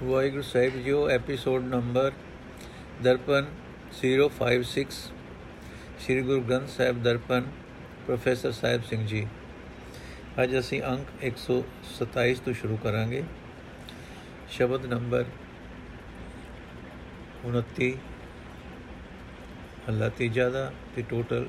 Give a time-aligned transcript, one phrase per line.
[0.00, 2.12] Waheguru Sahib JIO episode number
[3.02, 3.46] Darpan
[3.96, 4.84] 056
[5.98, 7.50] Sri Guru Granth Sahib Darpan
[8.06, 9.20] professor Sahib Singh ji
[10.40, 13.22] ਅੱਜ ਅਸੀਂ ਅੰਕ 127 ਤੋਂ ਸ਼ੁਰੂ ਕਰਾਂਗੇ
[14.50, 15.26] ਸ਼ਬਦ ਨੰਬਰ
[17.46, 17.90] 29
[19.88, 20.64] ਅੱਲਾ ਤੀਜਾ ਦਾ
[20.96, 21.46] ਤੇ ਟੋਟਲ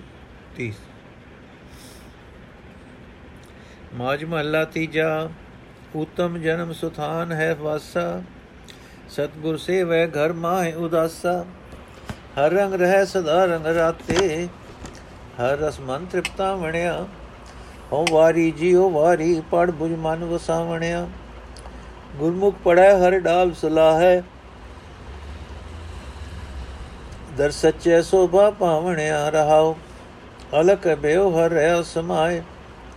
[0.59, 0.83] 30
[3.95, 5.09] ਮਾਜ ਮਹੱਲਾ ਤੀਜਾ
[5.95, 8.05] ਉਤਮ ਜਨਮ ਸੁਥਾਨ ਹੈ ਵਾਸਾ
[9.11, 11.45] ਸਤਗੁਰ ਸੇਵੈ ਘਰ ਮਾਹਿ ਉਦਾਸਾ।
[12.37, 14.47] ਹਰ ਰੰਗ ਰਹਿ ਸਦਾ ਰੰਗ ਰਾਤੇ।
[15.41, 17.07] ਹਰ ਰਸ ਮਨ ਤ੍ਰਿਪਤਾ ਵਣਿਆ।
[17.91, 21.07] ਹੋ ਵਾਰੀ ਜੀਓ ਵਾਰੀ ਪੜ ਬੁਝ ਮਨ ਵਸਾਵਣਿਆ।
[22.15, 24.21] ਗੁਰਮੁਖ ਪੜੈ ਹਰ ਡਾਲ ਸੁਲਾਹੈ।
[27.37, 29.75] ਦਰ ਸੱਚੇ ਸੋਭਾ ਪਾਵਣਿਆ ਰਹਾਉ।
[30.61, 32.41] ਅਲਕ ਬਿਓ ਹਰ ਰਹਿ ਸਮਾਏ।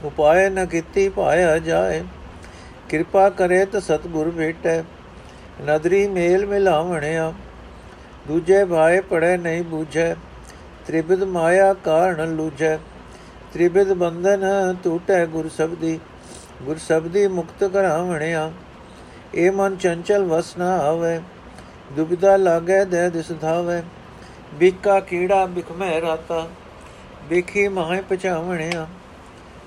[0.05, 2.05] ਉਪਾਏ ਨ ਕੀਤੀ ਪਾਇਆ ਜਾਏ।
[2.89, 4.83] ਕਿਰਪਾ ਕਰੇ ਤਾਂ ਸਤਗੁਰ ਭੇਟੈ
[5.63, 7.33] ਨਦਰੀ ਮੇਲ ਮਿਲਾਵਣਿਆ
[8.29, 10.15] ਦੂਜੇ ਭਾਏ ਪੜੇ ਨਹੀਂ ਬੂਝੈ
[10.87, 12.77] ਤ੍ਰਿਬਿਦ ਮਾਇਆ ਕਾਰਨ ਲੂਝੈ।
[13.53, 14.45] ਤ੍ਰਿਬਿਦ ਬੰਧਨ
[14.85, 15.99] ਟੂਟੈ ਗੁਰ ਸਬਦੀ
[16.63, 18.51] ਗੁਰ ਸਬਦੀ ਮੁਕਤ ਕਰਾਵਣਿਆ
[19.35, 21.21] ਏ ਮਨ ਚੰਚਲ ਵਸ ਨਾ ਆਵੇ,
[21.93, 23.83] ਦੁਬਿਧਾ ਲਾਗੇ ਦੇ ਦਿਸ ਧਾਵੇ।
[24.55, 26.47] ਬਿਕਾ ਕੀੜਾ ਬਿਖਮੈ ਰਾਤਾ
[27.29, 28.87] ਬਿਖੀ ਮਾਹੇ ਪਛਾਵਣਿਆ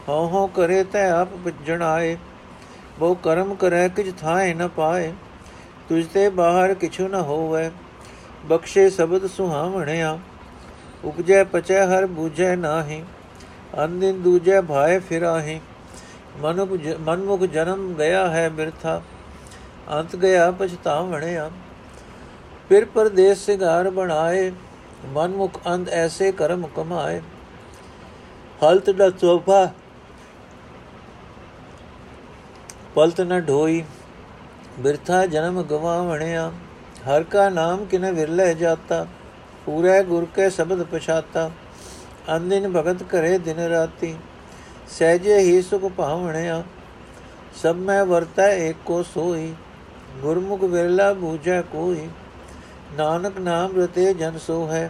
[0.09, 2.16] ਹਉ ਹਉ ਕਰੇ ਤੈ ਆਪ ਜਣਾਏ
[3.00, 5.12] ਬਹੁ ਕਰਮ ਕਰੈ ਕਿਛ ਥਾਏ ਨ ਪਾਏ।
[5.90, 7.70] ਤੁਝ ਤੇ ਬਾਹਰ ਕਿਛੁ ਨ ਹੋਵੇ।
[8.46, 10.18] ਬਖਸ਼ੇ ਸ਼ਬਦ ਸੁਹਾਵਣਿਆ,
[11.06, 13.04] ਉਪਜੈ ਪਚੈ ਹਰ ਬੂਝੈ ਨਾਹੀ
[13.84, 15.60] ਅੰਦਿਨ ਦੂਜੈ ਭਾਏ ਫਿਰਾਹੀ।
[16.38, 19.02] ਮਨੁਖ ਮਨਮੁਖ ਜਨਮ ਗਿਆ ਹੈ ਬਿਰਥਾ,
[19.92, 21.50] ਅੰਤ ਗਿਆ ਪਛਤਾਵਣਿਆ।
[22.70, 24.52] ਫਿਰ ਪਰਦੇਸ ਸਿਗਾਰ ਬਣਾਏ,
[25.06, 27.22] ਮਨਮੁਖ ਅੰਧ ਐਸੇ ਕਰਮ ਕਮਾਏ।
[28.64, 29.68] ਹਲਤ ਦਾ ਚੋਫਾ
[32.96, 33.84] ਪਲਤ ਨ ਢੋਈ।
[34.80, 36.52] ਬਿਰਥਾ ਜਨਮ ਗਵਾਵਣਿਆ
[37.08, 39.06] ਹਰ ਕਾ ਨਾਮ ਕਿਨ ਵਿਰਲੇ ਜਾਤਾ,
[39.66, 41.50] ਪੂਰੇ ਗੁਰ ਕੇ ਸ਼ਬਦ ਪਛਾਤਾ।
[42.36, 44.16] ਅੰਦਿਨ ਭਗਤ ਕਰੇ ਦਿਨ ਰਾਤੀ,
[44.90, 46.63] ਸਹਿਜੇ ਹੀ ਸੁਖ ਭਾਵਣਿਆ।
[47.62, 49.53] ਸਭ ਮੈਂ ਵਰਤੈ ਏਕੋ ਸੋਈ,
[50.22, 52.07] ਗੁਰਮੁਖ ਵਿਰਲਾ ਬੂਝੈ ਕੋਈ।
[52.97, 54.90] ਨਾਨਕ ਨਾਮ ਰਤੇ ਜਨ ਸੋ ਹੈ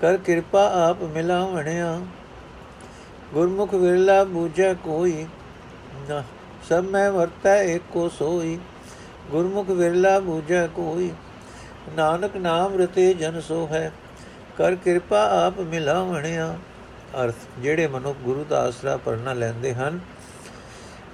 [0.00, 2.00] ਕਰ ਕਿਰਪਾ ਆਪ ਮਿਲਾਵਣਿਆ
[3.34, 5.26] ਗੁਰਮੁਖ ਵਿਰਲਾ ਬੂਝੈ ਕੋਈ,
[6.08, 6.22] ਨਾ,
[6.68, 8.58] ਸਭ ਮੈਂ ਵਰਤੈ ਏਕੋ ਸੋਈ।
[9.30, 11.10] ਗੁਰਮੁਖ ਵਿਰਲਾ ਬੂਝੈ ਕੋਈ।
[11.96, 13.90] ਨਾਨਕ ਨਾਮ ਰਤੇ ਜਨ ਸੋ ਹੈ
[14.58, 16.56] ਕਰ ਕਿਰਪਾ ਆਪ ਮਿਲਾਵਣਿਆ।
[17.24, 20.00] ਅਰਥ, ਜਿਹੜੇ ਮਨੁੱਖ ਗੁਰੂ ਦਾ ਆਸਰਾ ਪਰਣਾ ਲੈਂਦੇ ਹਨ,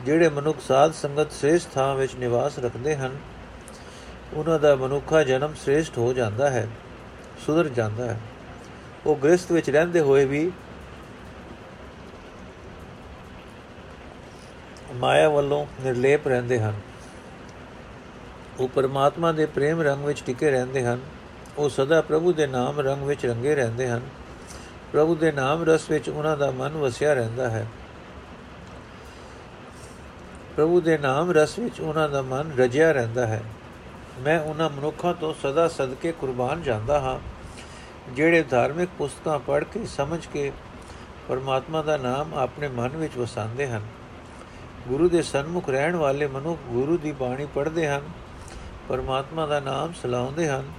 [0.05, 3.17] ਜਿਹੜੇ ਮਨੁੱਖ ਸਾਧ ਸੰਗਤ ਸ੍ਰੇਸ਼ਟ ਥਾਂ ਵਿੱਚ ਨਿਵਾਸ ਰੱਖਦੇ ਹਨ,
[4.35, 6.67] ਉਹਨਾਂ ਦਾ ਮਨੁੱਖਾ ਜਨਮ ਸ੍ਰੇਸ਼ਟ ਹੋ ਜਾਂਦਾ ਹੈ,
[7.47, 8.21] ਸੁਧਰ ਜਾਂਦਾ ਹੈ।
[9.07, 10.51] ਉਹ ਗ੍ਰਸਥ ਵਿੱਚ ਰਹਿੰਦੇ ਹੋਏ ਵੀ
[14.95, 16.75] ਮਾਇਆ ਵੱਲੋਂ ਨਿਰਲੇਪ ਰਹਿੰਦੇ ਹਨ।
[18.61, 21.01] ਉਹ ਪਰਮਾਤਮਾ ਦੇ ਪ੍ਰੇਮ ਰੰਗ ਵਿੱਚ ਟਿਕੇ ਰਹਿੰਦੇ ਹਨ।
[21.59, 24.01] ਉਹ ਸਦਾ ਪ੍ਰਭੂ ਦੇ ਨਾਮ ਰੰਗ ਵਿੱਚ ਰੰਗੇ ਰਹਿੰਦੇ ਹਨ।
[24.93, 27.67] ਪ੍ਰਭੂ ਦੇ ਨਾਮ ਰਸ ਵਿੱਚ ਉਹਨਾਂ ਦਾ ਮਨ ਵਸਿਆ ਰਹਿੰਦਾ ਹੈ।
[30.57, 33.43] ਪ੍ਰਭੂ ਦੇ ਨਾਮ ਰਸ ਵਿੱਚ ਉਹਨਾਂ ਦਾ ਮਨ ਰਜਿਆ ਰਹਿੰਦਾ ਹੈ।
[34.21, 37.21] ਮੈਂ ਉਹਨਾਂ ਮਨੁੱਖਾਂ ਤੋਂ ਸਦਾ ਸਦਕੇ ਕੁਰਬਾਨ ਜਾਂਦਾ ਹਾਂ।
[38.13, 40.53] ਜਿਹੜੇ ਧਾਰਮਿਕ ਪੁਸਤਕਾਂ ਪੜ੍ਹ ਕੇ, ਸਮਝ ਕੇ
[41.29, 43.83] ਪਰਮਾਤਮਾ ਦਾ ਨਾਮ ਆਪਣੇ ਮਨ ਵਿੱਚ ਵਸਾਉਂਦੇ ਹਨ।
[44.89, 48.03] ਗੁਰੂ ਦੇ ਸਨਮੁਖ ਰਹਿਣ ਵਾਲੇ ਮਨੁੱਖ ਗੁਰੂ ਦੀ ਬਾਣੀ ਪੜ੍ਹਦੇ ਹਨ।
[48.89, 50.73] ਪਰਮਾਤਮਾ ਦਾ ਨਾਮ ਸਲਾਉਂਦੇ ਹਨ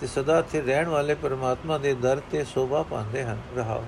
[0.00, 3.84] ਤੇ ਸਦਾ ਸਥਿਰ ਰਹਿਣ ਵਾਲੇ ਪਰਮਾਤਮਾ ਦੇ ਦਰ ਤੇ ਸੋਭਾ ਪਾਉਂਦੇ ਹਨ। ਰਹਾਓ।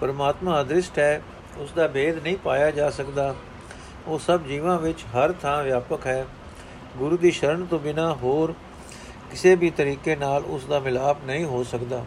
[0.00, 1.22] ਪਰਮਾਤਮਾ ਅਦ੍ਰਿਸ਼ਟ ਹੈ
[1.58, 3.34] ਉਸ ਦਾ ਭੇਦ ਨਹੀਂ ਪਾਇਆ ਜਾ ਸਕਦਾ।
[4.06, 6.26] ਉਹ ਸਭ ਜੀਵਾਂ ਵਿੱਚ ਹਰ ਥਾਂ ਵਿਆਪਕ ਹੈ।
[6.96, 8.54] ਗੁਰੂ ਦੀ ਸ਼ਰਨ ਤੋਂ ਬਿਨਾ ਹੋਰ
[9.30, 12.04] ਕਿਸੇ ਵੀ ਤਰੀਕੇ ਨਾਲ ਉਸ ਦਾ ਮਿਲਾਪ ਨਹੀਂ ਹੋ ਸਕਦਾ।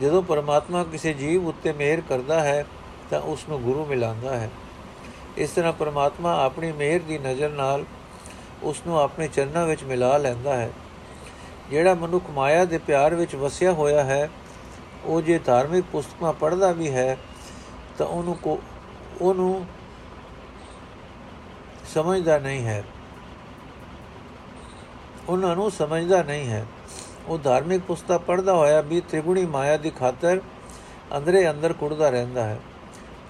[0.00, 2.66] ਜਦੋਂ ਪਰਮਾਤਮਾ ਕਿਸੇ ਜੀਵ ਉੱਤੇ ਮਿਹਰ ਕਰਦਾ ਹੈ,
[3.10, 4.50] ਤਾਂ ਉਸ ਨੂੰ ਗੁਰੂ ਮਿਲਾਉਂਦਾ ਹੈ।
[5.36, 7.84] ਇਸ ਤਰ੍ਹਾਂ ਪਰਮਾਤਮਾ ਆਪਣੀ ਮਿਹਰ ਦੀ ਨਜ਼ਰ ਨਾਲ
[8.62, 10.70] ਉਸ ਨੂੰ ਆਪਣੇ ਚਰਨਾਂ ਵਿੱਚ ਮਿਲਾ ਲੈਂਦਾ ਹੈ।
[11.70, 14.30] ਜਿਹੜਾ ਮਨੁੱਖ ਮਾਇਆ ਦੇ ਪਿਆਰ ਵਿੱਚ ਵਸਿਆ ਹੋਇਆ ਹੈ,
[15.04, 17.18] ਉਹ ਜੇ ਧਾਰਮਿਕ ਪੁਸਤਕਾਂ ਪੜ੍ਹਦਾ ਵੀ ਹੈ,
[17.98, 18.62] ਤਾਂ ਉਹਨੂੰ ਕੋ
[19.20, 19.66] ਉਹਨੂੰ
[21.94, 22.84] ਸਮਝਦਾ ਨਹੀਂ ਹੈ।
[25.28, 26.66] ਉਹਨਾਂ ਨੂੰ ਸਮਝਦਾ ਨਹੀਂ ਹੈ।
[27.28, 30.40] ਉਹ ਧਾਰਮਿਕ ਪੁਸਤਕ ਪੜ੍ਹਦਾ ਹੋਇਆ ਵੀ ਤ੍ਰਿਗੁਣੀ ਮਾਇਆ ਦੀ ਖਾਤਰ
[31.16, 32.58] ਅੰਦਰੇ ਅੰਦਰ ਕੁੜਦਾ ਰਹਿੰਦਾ ਹੈ।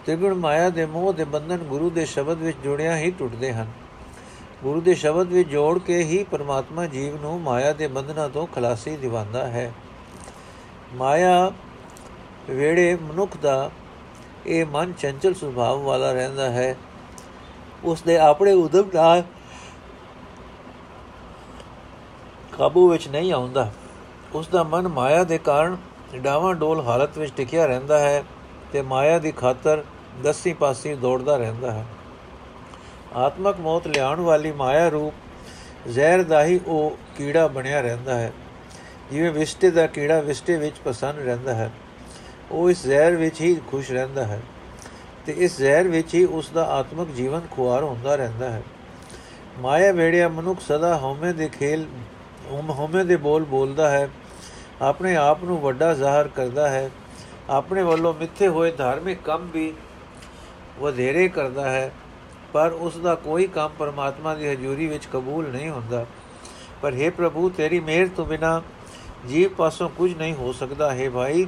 [0.07, 3.67] ਤ੍ਰਿਗੁਣ ਮਾਇਆ ਦੇ ਮੋਹ ਦੇ ਬੰਧਨ ਗੁਰੂ ਦੇ ਸ਼ਬਦ ਵਿੱਚ ਜੁੜਿਆ ਹੀ ਟੁੱਟਦੇ ਹਨ।
[4.63, 8.97] ਗੁਰੂ ਦੇ ਸ਼ਬਦ ਵਿੱਚ ਜੋੜ ਕੇ ਹੀ ਪਰਮਾਤਮਾ ਜੀਵ ਨੂੰ ਮਾਇਆ ਦੇ ਬੰਧਨਾਂ ਤੋਂ ਖਲਾਸੀ
[8.97, 9.73] ਦਿਵਾਉਂਦਾ ਹੈ।
[10.95, 11.53] ਮਾਇਆ
[12.51, 13.71] ਵੇੜੇ ਮਨੁੱਖ ਦਾ
[14.47, 16.77] ਇਹ ਮਨ ਚੰਚਲ ਸੁਭਾਅ ਵਾਲਾ ਰਹਿੰਦਾ ਹੈ।
[17.85, 19.23] ਉਸ ਦੇ ਆਪਣੇ ਉਦਮ ਨਾਲ
[22.59, 23.73] ਕਾਬੂ ਵਿੱਚ ਨਹੀਂ ਆਉਂਦਾ।
[24.35, 25.77] ਉਸ ਦਾ ਮਨ ਮਾਇਆ ਦੇ ਕਾਰਨ
[26.15, 28.25] ਡਾਵਾਂ ਡੋਲ ਹਾਲਤ ਵਿੱਚ ਟਿਕਿਆ ਰਹਿੰਦਾ ਹੈ
[28.73, 29.85] ਤੇ ਮਾਇਆ ਦੀ ਖਾਤਰ
[30.23, 31.85] ਦਸੀ ਪਾਸੀ ਦੌੜਦਾ ਰਹਿੰਦਾ ਹੈ।
[33.17, 38.33] ਆਤਮਕ ਮੌਤ ਲਿਆਉਣ ਵਾਲੀ ਮਾਇਆ ਰੂਪ ਜ਼ਹਿਰ ਦਾ ਹੀ ਉਹ ਕੀੜਾ ਬਣਿਆ ਰਹਿੰਦਾ ਹੈ,
[39.11, 41.71] ਜਿਵੇਂ ਵਿਸਟੇ ਦਾ ਕੀੜਾ ਵਿਸਟੇ ਵਿੱਚ ਪਸੰਦ ਰਹਿੰਦਾ ਹੈ,
[42.53, 44.41] ਉਹ ਇਸ ਜ਼ਹਿਰ ਵਿੱਚ ਹੀ ਖੁਸ਼ ਰਹਿੰਦਾ ਹੈ
[45.27, 48.63] ਤੇ ਇਸ ਜ਼ਹਿਰ ਵਿੱਚ ਹੀ ਉਸ ਦਾ ਆਤਮਿਕ ਜੀਵਨ ਖੁਆਰ ਹੁੰਦਾ ਰਹਿੰਦਾ ਹੈ।
[49.61, 51.87] ਮਾਇਆ ਵੇੜਿਆ ਮਨੁੱਖ ਸਦਾ ਹਉਮੈ ਦੇ ਖੇਲ
[52.51, 54.09] ਹਉਮੈ ਦੇ ਬੋਲ ਬੋਲਦਾ ਹੈ,
[54.83, 56.91] ਆਪਣੇ ਆਪ ਨੂੰ ਵੱਡਾ ਜ਼ਾਹਰ ਕਰਦਾ ਹੈ,
[57.51, 59.73] ਆਪਣੇ ਵੱਲੋਂ ਮਿੱਥੇ ਹੋਏ ਧਾਰਮਿਕ ਕੰਮ ਵੀ
[60.79, 61.91] ਵਧੇਰੇ ਕਰਦਾ ਹੈ।
[62.53, 66.07] ਪਰ ਉਸ ਦਾ ਕੋਈ ਕੰਮ ਪਰਮਾਤਮਾ ਦੀ ਹਜ਼ੂਰੀ ਵਿੱਚ ਕਬੂਲ ਨਹੀਂ ਹੁੰਦਾ।
[66.83, 68.63] ਪਰ हे ਪ੍ਰਭੂ, ਤੇਰੀ ਮਿਹਰ ਤੋਂ ਬਿਨਾ
[69.29, 71.47] ਜੀਵ ਪਾਸੋਂ ਕੁਝ ਨਹੀਂ ਹੋ ਸਕਦਾ। ਹੈ ਭਾਈ,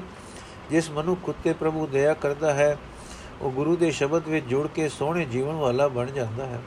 [0.70, 2.79] ਜਿਸ ਮਨੁ ਕੁੱਤੇ ਪ੍ਰਭੂ ਦਇਆ ਕਰਦਾ ਹੈ,
[3.41, 6.61] ਉਹ ਗੁਰੂ ਦੇ ਸ਼ਬਦ ਵਿੱਚ ਜੁੜ ਕੇ ਸੋਹਣੇ ਜੀਵਨ ਵਾਲਾ ਬਣ ਜਾਂਦਾ ਹੈ।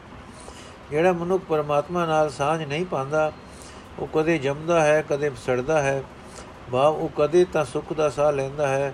[0.91, 3.31] ਜਿਹੜਾ ਮਨੁੱਖ ਪਰਮਾਤਮਾ ਨਾਲ ਸਾਝ ਨਹੀਂ ਪਾਉਂਦਾ,
[3.99, 6.03] ਉਹ ਕਦੇ ਜੰਮਦਾ ਹੈ, ਕਦੇ ਸੜਦਾ ਹੈ।
[6.71, 8.93] ਭਾਵ ਉਹ ਕਦੇ ਤਾਂ ਸੁੱਖ ਦਾ ਸਾਹ ਲੈਂਦਾ ਹੈ,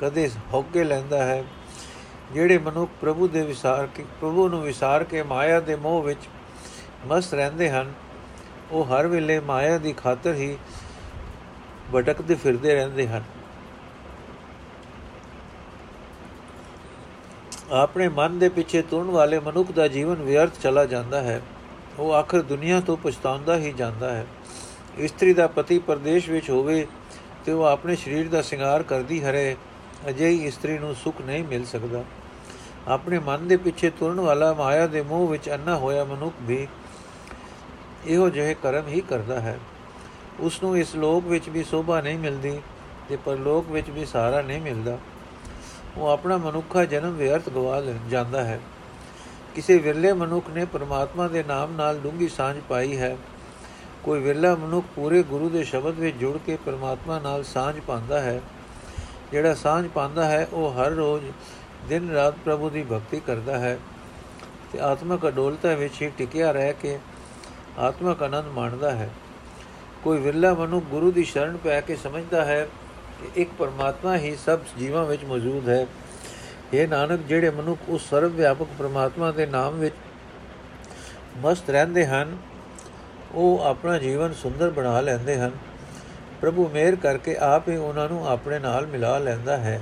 [0.00, 1.44] ਕਦੇ ਹੌਕੇ ਲੈਂਦਾ ਹੈ।
[2.32, 6.20] ਜਿਹੜੇ ਮਨੁੱਖ ਪ੍ਰਭੂ ਦੇ ਵਿਸਾਰ ਕੇ, ਪ੍ਰਭੂ ਨੂੰ ਵਿਸਾਰ ਕੇ ਮਾਇਆ ਦੇ ਮੋਹ ਵਿੱਚ
[7.06, 7.92] ਮਸਤ ਰਹਿੰਦੇ ਹਨ,
[8.70, 10.56] ਉਹ ਹਰ ਵੇਲੇ ਮਾਇਆ ਦੀ ਖਾਤਰ ਹੀ
[11.94, 13.22] ਭਟਕਦੇ ਫਿਰਦੇ ਰਹਿੰਦੇ ਹਨ।
[17.72, 21.42] ਆਪਣੇ ਮਨ ਦੇ ਪਿੱਛੇ ਤੁਰਨ ਵਾਲੇ ਮਨੁੱਖ ਦਾ ਜੀਵਨ ਵਿਅਰਥ ਚਲਾ ਜਾਂਦਾ ਹੈ।
[21.98, 24.26] ਉਹ ਆਖਰ ਦੁਨੀਆ ਤੋਂ ਪਛਤਾਉਂਦਾ ਹੀ ਜਾਂਦਾ ਹੈ।
[24.98, 26.86] ਇਸਤਰੀ ਦਾ ਪਤੀ ਪਰਦੇਸ਼ ਵਿੱਚ ਹੋਵੇ
[27.44, 29.56] ਤੇ ਉਹ ਆਪਣੇ ਸਰੀਰ ਦਾ ਸ਼ਿੰਗਾਰ ਕਰਦੀ ਹਰੇ
[30.08, 32.04] ਅਜਿਹੀ ਇਸਤਰੀ ਨੂੰ ਸੁੱਖ ਨਹੀਂ ਮਿਲ ਸਕਦਾ।
[32.88, 36.68] ਆਪਣੇ ਮਨ ਦੇ ਪਿੱਛੇ ਤੁਰਨ ਵਾਲਾ ਮਾਇਆ ਦੇ ਮੋਹ ਵਿੱਚ ਅੰਨਾ ਹੋਇਆ ਮਨੁੱਖ ਵੀ
[38.06, 39.58] ਇਹੋ ਜਿਹੇ ਕਰਮ ਹੀ ਕਰਦਾ ਹੈ।
[40.40, 42.60] ਉਸ ਨੂੰ ਇਸ ਲੋਕ ਵਿੱਚ ਵੀ ਸੋਭਾ ਨਹੀਂ ਮਿਲਦੀ
[43.08, 44.98] ਤੇ ਪਰਲੋਕ ਵਿੱਚ ਵੀ ਸਹਾਰਾ ਨਹੀਂ ਮਿਲਦਾ।
[45.96, 48.60] ਉਹ ਆਪਣਾ ਮਨੁੱਖਾ ਜਨਮ ਵਿਅਰਥ ਗਵਾ ਜਾਂਦਾ ਹੈ।
[49.54, 53.16] ਕਿਸੇ ਵਿਰਲੇ ਮਨੁੱਖ ਨੇ ਪਰਮਾਤਮਾ ਦੇ ਨਾਮ ਨਾਲ ਡੂੰਗੀ ਸਾਂਝ ਪਾਈ ਹੈ।
[54.04, 58.40] ਕੋਈ ਵਿਰਲਾ ਮਨੁੱਖ ਪੂਰੇ ਗੁਰੂ ਦੇ ਸ਼ਬਦ ਵਿੱਚ ਜੁੜ ਕੇ ਪਰਮਾਤਮਾ ਨਾਲ ਸਾਂਝ ਪਾਉਂਦਾ ਹੈ।
[59.32, 61.24] ਜਿਹੜਾ ਸਾਂਝ ਪਾਉਂਦਾ ਹੈ, ਉਹ ਹਰ ਰੋਜ਼
[61.88, 63.78] ਦਿਨ ਰਾਤ ਪ੍ਰਭੂ ਦੀ ਭਗਤੀ ਕਰਦਾ ਹੈ।
[64.72, 66.98] ਤੇ ਆਤਮਿਕ ਅਡੋਲਤਾ ਵਿੱਚ ਹੀ ਟਿਕਿਆ ਰਹਿ ਕੇ
[67.78, 69.10] ਆਤਮਿਕ ਆਨੰਦ ਮਾਣਦਾ ਹੈ।
[70.04, 72.68] ਕੋਈ ਵਿਰਲਾ ਮਨੁ ਗੁਰੂ ਦੀ ਸ਼ਰਨ ਪੈ ਕੇ ਸਮਝਦਾ ਹੈ
[73.20, 75.86] ਕਿ ਇੱਕ ਪਰਮਾਤਮਾ ਹੀ ਸਭ ਜੀਵਾਂ ਵਿੱਚ ਮੌਜੂਦ ਹੈ।
[76.72, 79.94] ਇਹ ਨਾਨਕ, ਜਿਹੜੇ ਮਨੁੱਖ ਉਸ ਸਰਵ ਵਿਆਪਕ ਪਰਮਾਤਮਾ ਦੇ ਨਾਮ ਵਿੱਚ
[81.38, 82.36] ਮਸਤ ਰਹਿੰਦੇ ਹਨ,
[83.34, 85.50] ਉਹ ਆਪਣਾ ਜੀਵਨ ਸੁੰਦਰ ਬਣਾ ਲੈਂਦੇ ਹਨ।
[86.40, 89.80] ਪ੍ਰਭੂ ਮਿਹਰ ਕਰਕੇ ਆਪ ਹੀ ਉਹਨਾਂ ਨੂੰ ਆਪਣੇ ਨਾਲ ਮਿਲਾ ਲੈਂਦਾ ਹੈ।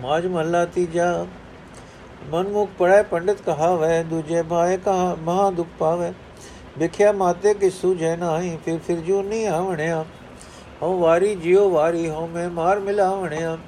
[0.00, 1.26] ਮਾਜ ਮਹੱਲਾ ਤੀਜਾ,
[2.24, 6.12] ਮਨਮੁਖ ਪੜੈ ਪੰਡਿਤ ਕਹਾਵੇ, ਦੂਜੇ ਭਾਏ ਕਹਾ, ਮਹਾ ਦੁਖ ਪਾਵੇ।
[6.78, 10.04] ਵਿਖਿਆ ਮਾਤੇ ਕਿ ਸੁਝੈ ਨਾਹੀ, ਫਿਰ ਫਿਰ ਜੂ ਨਹੀਂ ਆਵਣਿਆ।
[10.82, 13.58] ਹਉ ਵਾਰੀ ਜਿਉ ਵਾਰੀ, ਹਉ ਮੈਂ ਮਾਰ ਮਿਲਾਵਣਿਆ।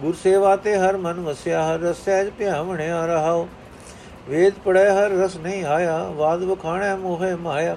[0.00, 3.46] ਗੁਰ ਸੇਵਾ ਤੇ ਹਰ ਮਨ ਵਸਿਆ, ਹਰ ਰਸੈਜ ਭਿਆਵਣਿਆ ਰਹਾਉ।
[4.28, 7.76] ਵੇਦ ਪੜੈ ਹਰ ਰਸ ਨਹੀਂ ਆਇਆ। ਬਾਦ ਵਖਾਣੈ ਮੋਹੇ ਮਾਇਆ।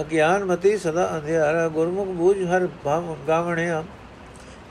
[0.00, 3.82] ਅਗਿਆਨ ਮਤੀ ਸਦਾ ਅੰਧਿਆਰਾ, ਗੁਰਮੁਖ ਬੂਝ ਹਰ ਭਾਵ ਗਾਵਣਿਆ।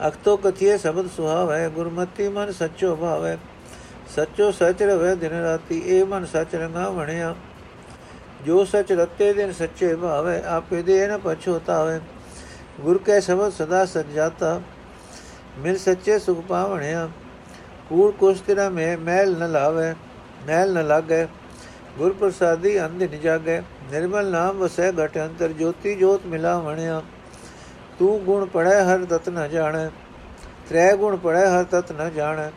[0.07, 3.37] ਅਖਤੋ ਕਥੀਏ ਸ਼ਬਦ ਸੁਹਾਵੈ, ਗੁਰਮਤੀ ਮਨ ਸੱਚੋ ਭਾਵੈ।
[4.15, 7.35] ਸੱਚੋ ਸਚ ਰਵੇ ਦਿਨ ਰਾਤੀ ਇਹ ਮਨ ਸਚ ਰੰਗਾ ਬਣਿਆ
[8.45, 11.99] ਜੋ ਸਚ ਰਤੇ ਦਿਨ ਸੱਚੇ ਭਾਵੈ, ਆਪੇ ਦੇ ਨ ਪਛੋਤਾਵੇ
[12.81, 14.59] ਗੁਰ ਕੈ ਸ਼ਬਦ ਸਦਾ ਸਚ ਜਾਤਾ
[15.57, 17.09] ਮਿਲ ਸੱਚੇ ਸੁਖ ਪਾਵਣਿਆ।
[17.89, 19.93] ਕੂੜ ਕੁਸ਼ ਤੇਰਾ ਮੈਂ ਮੈਲ ਨ ਲਾਵੇ
[20.47, 21.25] ਮੈਲ ਨ ਲਾਗੇ।
[21.97, 27.01] ਗੁਰ ਪ੍ਰਸਾਦੀ ਅੰਧ ਨਿ ਜਾਗੇ, ਨਿਰਮਲ ਨਾਮ ਵਸੈ ਘਟ ਅੰਤਰ, ਜੋਤੀ ਜੋਤ ਮਿਲਾ ਵਣਿਆ
[27.99, 29.89] ਤੂੰ ਗੁਣ ਪੜੈ ਹਰ ਤਤ ਨ ਜਾਣੈ,
[30.69, 32.49] ਤ੍ਰੈ ਗੁਣ ਪੜੈ ਹਰ ਤਤ ਨ ਜਾਣੈ।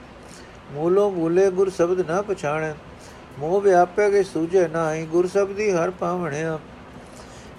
[0.72, 2.74] ਮੂਲੋ ਮੂਲੇ ਗੁਰ ਸ਼ਬਦ ਨ ਪਛਾਣੈ,
[3.38, 6.58] ਮੋਹ ਵਿਆਪੈ ਕੇ ਸੂਝੈ ਨਾਹੀ, ਗੁਰ ਸ਼ਬਦੀ ਹਰ ਪਾਵਣਿਆ।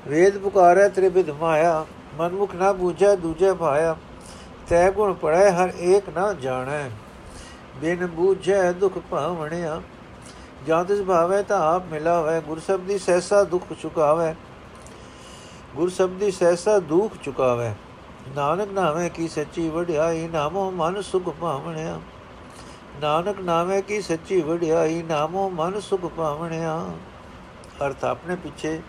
[0.08, 1.86] ਵੇਦ ਪੁਕਾਰੈ ਤ੍ਰਿਵਿਧ ਮਾਇਆ,
[2.18, 3.96] ਮਨਮੁਖ ਨਾ ਬੂਝੈ ਦੂਜੇ ਭਾਇਆ
[4.70, 6.90] ਤੈ ਗੁਣ ਪੜੈ ਹਰ ਏਕ ਨਾ ਜਾਣੈ।
[7.82, 9.82] ਬਿਨ ਬੂਝੈ ਦੁਖ ਪਾਵਣਿਆ
[10.68, 14.34] ਜਾਂ ਤਿਸ ਭਾਵੇ ਤਾਂ ਆਪ ਮਿਲਾਵੇ, ਗੁਰ ਸ਼ਬਦੀ ਸਹਿਸਾ ਦੁਖ ਚੁਕਾਵੇ।
[15.76, 17.72] ਗੁਰ ਸ਼ਬਦੀ ਸਹਿਸਾ ਦੁਖ ਚੁਕਾਵੇ।
[18.36, 22.00] ਨਾਨਕ ਨਾਮੇ ਕੀ ਸੱਚੀ ਵਡਿਆਈ, ਨਾਮੋ ਮਨ ਸੁਖ ਪਾਵਣਿਆ
[23.02, 26.80] ਨਾਨਕ ਨਾਮੇ ਕੀ ਸੱਚੀ ਵਡਿਆਈ, ਨਾਮੋ ਮਨ ਸੁਖ ਪਾਵਣਿਆ
[27.86, 28.80] ਅਰਥ ਆਪਣੇ ਪਿੱਛੇ,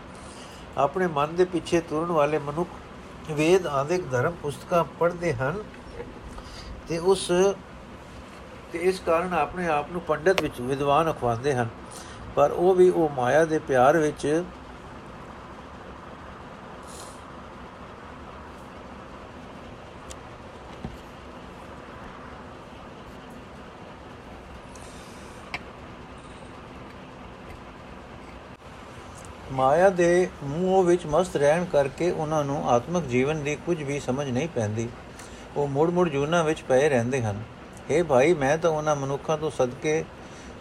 [0.78, 5.62] ਆਪਣੇ ਮਨ ਦੇ ਪਿੱਛੇ ਤੁਰਨ ਵਾਲੇ ਮਨੁੱਖ ਵੇਦ, ਆਦਿਕ ਧਰਮ ਪੁਸਤਕਾਂ ਪੜ੍ਹਦੇ ਹਨ
[6.88, 7.30] ਤੇ ਉਸ
[8.74, 11.68] ਤੇ ਇਸ ਕਾਰਨ ਆਪਣੇ ਆਪ ਨੂੰ ਪੰਡਤ ਵਿੱਚ ਵਿਦਵਾਨ ਅਖਵਾਉਂਦੇ ਹਨ।
[12.34, 14.44] ਪਰ ਉਹ ਵੀ ਉਹ ਮਾਇਆ ਦੇ ਪਿਆਰ ਵਿੱਚ
[29.52, 34.30] ਮਾਇਆ ਦੇ ਮੂਹ ਵਿੱਚ ਮਸਤ ਰਹਿਣ ਕਰਕੇ ਉਹਨਾਂ ਨੂੰ ਆਤਮਿਕ ਜੀਵਨ ਦੀ ਕੁਝ ਵੀ ਸਮਝ
[34.30, 34.88] ਨਹੀਂ ਪੈਂਦੀ।
[35.56, 37.42] ਉਹ ਮੁੜ-ਮੁੜ ਜੂਨਾ ਵਿੱਚ ਪਏ ਰਹਿੰਦੇ ਹਨ।
[37.90, 40.04] اے ਭਾਈ, ਮੈਂ ਤਾਂ ਉਹਨਾਂ ਮਨੁੱਖਾਂ ਤੋਂ ਸਦਕੇ,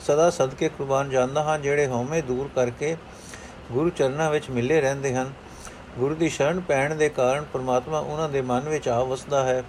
[0.02, 2.98] ਸਦਾ ਸਦਕੇ ਕੁਰਬਾਨ ਜਾਂਦਾ ਹਾਂ, ਜਿਹੜੇ ਹਉਮੈ ਦੂਰ ਕਰਕੇ
[3.72, 5.34] ਗੁਰੂ ਚਰਨਾਂ ਵਿੱਚ ਮਿਲੇ ਰਹਿੰਦੇ ਹਨ।
[6.00, 9.64] ਗੁਰੂ ਦੀ ਸ਼ਰਨ ਪੈਣ ਦੇ ਕਾਰਨ ਪਰਮਾਤਮਾ ਉਹਨਾਂ ਦੇ ਮਨ ਵਿੱਚ ਆ ਵਸਦਾ ਹੈ।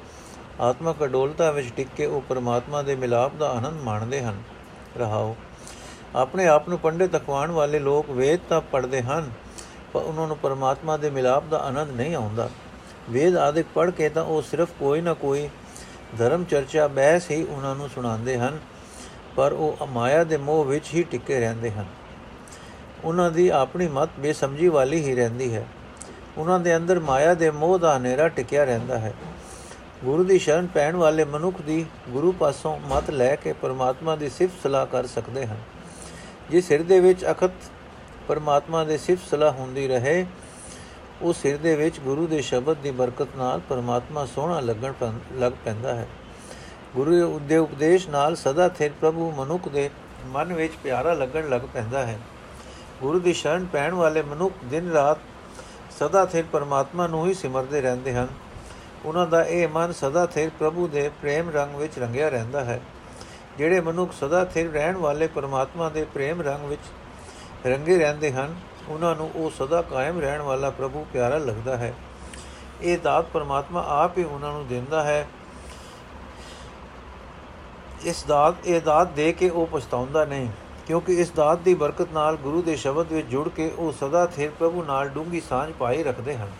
[0.60, 4.42] ਆਤਮਕ ਅਡੋਲਤਾ ਵਿੱਚ ਟਿਕ ਕੇ ਉਹ ਪਰਮਾਤਮਾ ਦੇ ਮਿਲਾਪ ਦਾ ਆਨੰਦ ਮਾਣਦੇ ਹਨ।
[4.98, 5.36] ਰਹਾਓ।
[6.16, 9.30] ਆਪਣੇ ਆਪ ਨੂੰ ਪੰਡਿਤ ਅਖਵਾਣ ਵਾਲੇ ਲੋਕ ਵੇਦ ਤਾਂ ਪੜ੍ਹਦੇ ਹਨ,
[9.92, 12.50] ਪਰ ਉਹਨਾਂ ਨੂੰ ਪਰਮਾਤਮਾ ਦੇ ਮਿਲਾਪ ਦਾ ਆਨੰਦ ਨਹੀਂ ਆਉਂਦਾ।
[13.10, 15.48] ਵੇਦ ਆਦਿਕ ਪੜ੍ਹ ਕੇ ਤਾਂ ਉਹ ਸਿਰਫ ਕੋਈ ਨਾ ਕੋਈ
[16.18, 18.58] ਧਰਮ ਚਰਚਾ ਬਹਿਸ ਹੀ ਉਹਨਾਂ ਨੂੰ ਸੁਣਾਉਂਦੇ ਹਨ,
[19.36, 21.84] ਪਰ ਉਹ ਮਾਇਆ ਦੇ ਮੋਹ ਵਿੱਚ ਹੀ ਟਿਕੇ ਰਹਿੰਦੇ ਹਨ।
[23.04, 25.66] ਉਹਨਾਂ ਦੀ ਆਪਣੀ ਮਤ ਬੇਸਮਝੀ ਵਾਲੀ ਹੀ ਰਹਿੰਦੀ ਹੈ।
[26.38, 29.12] ਉਹਨਾਂ ਦੇ ਅੰਦਰ ਮਾਇਆ ਦੇ ਮੋਹ ਦਾ ਹਨੇਰਾ ਟਿਕਿਆ ਰਹਿੰਦਾ ਹੈ।
[30.04, 34.62] ਗੁਰੂ ਦੀ ਸ਼ਰਨ ਪੈਣ ਵਾਲੇ ਮਨੁੱਖ ਦੀ ਗੁਰੂ ਪਾਸੋਂ ਮਤ ਲੈ ਕੇ ਪਰਮਾਤਮਾ ਦੀ ਸਿਫਤ
[34.62, 35.56] ਸਲਾਹ ਕਰ ਸਕਦੇ ਹਨ।
[36.50, 37.50] ਜਿਸ ਹਿਰਦੇ ਵਿੱਚ ਅਖਤ
[38.28, 40.26] ਪਰਮਾਤਮਾ ਦੇ ਸਿਫਤ ਸਲਾਹ ਹੁੰਦੀ ਰਹੇ
[41.24, 44.92] ਉਸ ਹਿਰਦੇ ਵਿੱਚ ਗੁਰੂ ਦੇ ਸ਼ਬਦ ਦੀ ਬਰਕਤ ਨਾਲ ਪਰਮਾਤਮਾ ਸੋਹਣਾ ਲੱਗਣ
[45.32, 46.06] ਲੱਗ ਪੈਂਦਾ ਹੈ।
[46.96, 49.90] ਗੁਰੂ ਦੇ ਉਪਦੇਸ਼ ਨਾਲ ਸਦਾ ਥਿਰ ਪ੍ਰਭੂ ਮਨੁੱਖ ਦੇ
[50.26, 52.18] ਮਨ ਵਿੱਚ ਪਿਆਰਾ ਲੱਗਣ ਲੱਗ ਪੈਂਦਾ ਹੈ।
[53.00, 55.18] ਗੁਰੂ ਦੀ ਸ਼ਰਨ ਪੈਣ ਵਾਲੇ ਮਨੁੱਖ ਦਿਨ ਰਾਤ
[55.98, 58.28] ਸਦਾ ਥਿਰ ਪਰਮਾਤਮਾ ਨੂੰ ਹੀ ਸਿਮਰਦੇ ਰਹਿੰਦੇ ਹਨ।
[59.04, 62.80] ਉਹਨਾਂ ਦਾ ਇਹ ਮਨ ਸਦਾ ਥਿਰ ਪ੍ਰਭੂ ਦੇ ਪ੍ਰੇਮ ਰੰਗ ਵਿੱਚ ਰੰਗਿਆ ਰਹਿੰਦਾ ਹੈ।
[63.58, 66.80] ਜਿਹੜੇ ਮਨੁੱਖ ਸਦਾ ਥਿਰ ਰਹਿਣ ਵਾਲੇ ਪਰਮਾਤਮਾ ਦੇ ਪ੍ਰੇਮ ਰੰਗ ਵਿੱਚ
[67.66, 68.54] ਰੰਗੇ ਰਹਿੰਦੇ ਹਨ
[68.88, 71.94] ਉਹਨਾਂ ਨੂੰ ਉਹ ਸਦਾ ਕਾਇਮ ਰਹਿਣ ਵਾਲਾ ਪ੍ਰਭੂ ਪਿਆਰਾ ਲੱਗਦਾ ਹੈ।
[72.82, 75.26] ਇਹ ਦਾਤ ਪਰਮਾਤਮਾ ਆਪ ਹੀ ਉਹਨਾਂ ਨੂੰ ਦਿੰਦਾ ਹੈ।
[78.04, 80.48] ਇਸ ਦਾਤ, ਇਹ ਦਾਤ ਦੇ ਕੇ ਉਹ ਪਛਤਾਉਂਦਾ ਨਹੀਂ,
[80.86, 84.50] ਕਿਉਂਕਿ ਇਸ ਦਾਤ ਦੀ ਬਰਕਤ ਨਾਲ ਗੁਰੂ ਦੇ ਸ਼ਬਦ ਵਿੱਚ ਜੁੜ ਕੇ ਉਹ ਸਦਾ ਥਿਰ
[84.50, 86.50] ਪ੍ਰਭੂ ਨਾਲ ਡੂੰਗੀ ਸਾਂਝ ਪਾਈ ਰੱਖਦੇ ਹਨ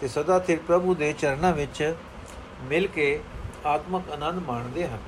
[0.00, 1.94] ਤੇ ਸਦਾ ਥਿਰ ਪ੍ਰਭੂ ਦੇ ਚਰਨਾਂ ਵਿੱਚ
[2.62, 3.20] ਮਿਲ ਕੇ
[3.66, 4.98] ਆਤਮਕ ਆਨੰਦ ਮਾਣਦੇ ਹਨ।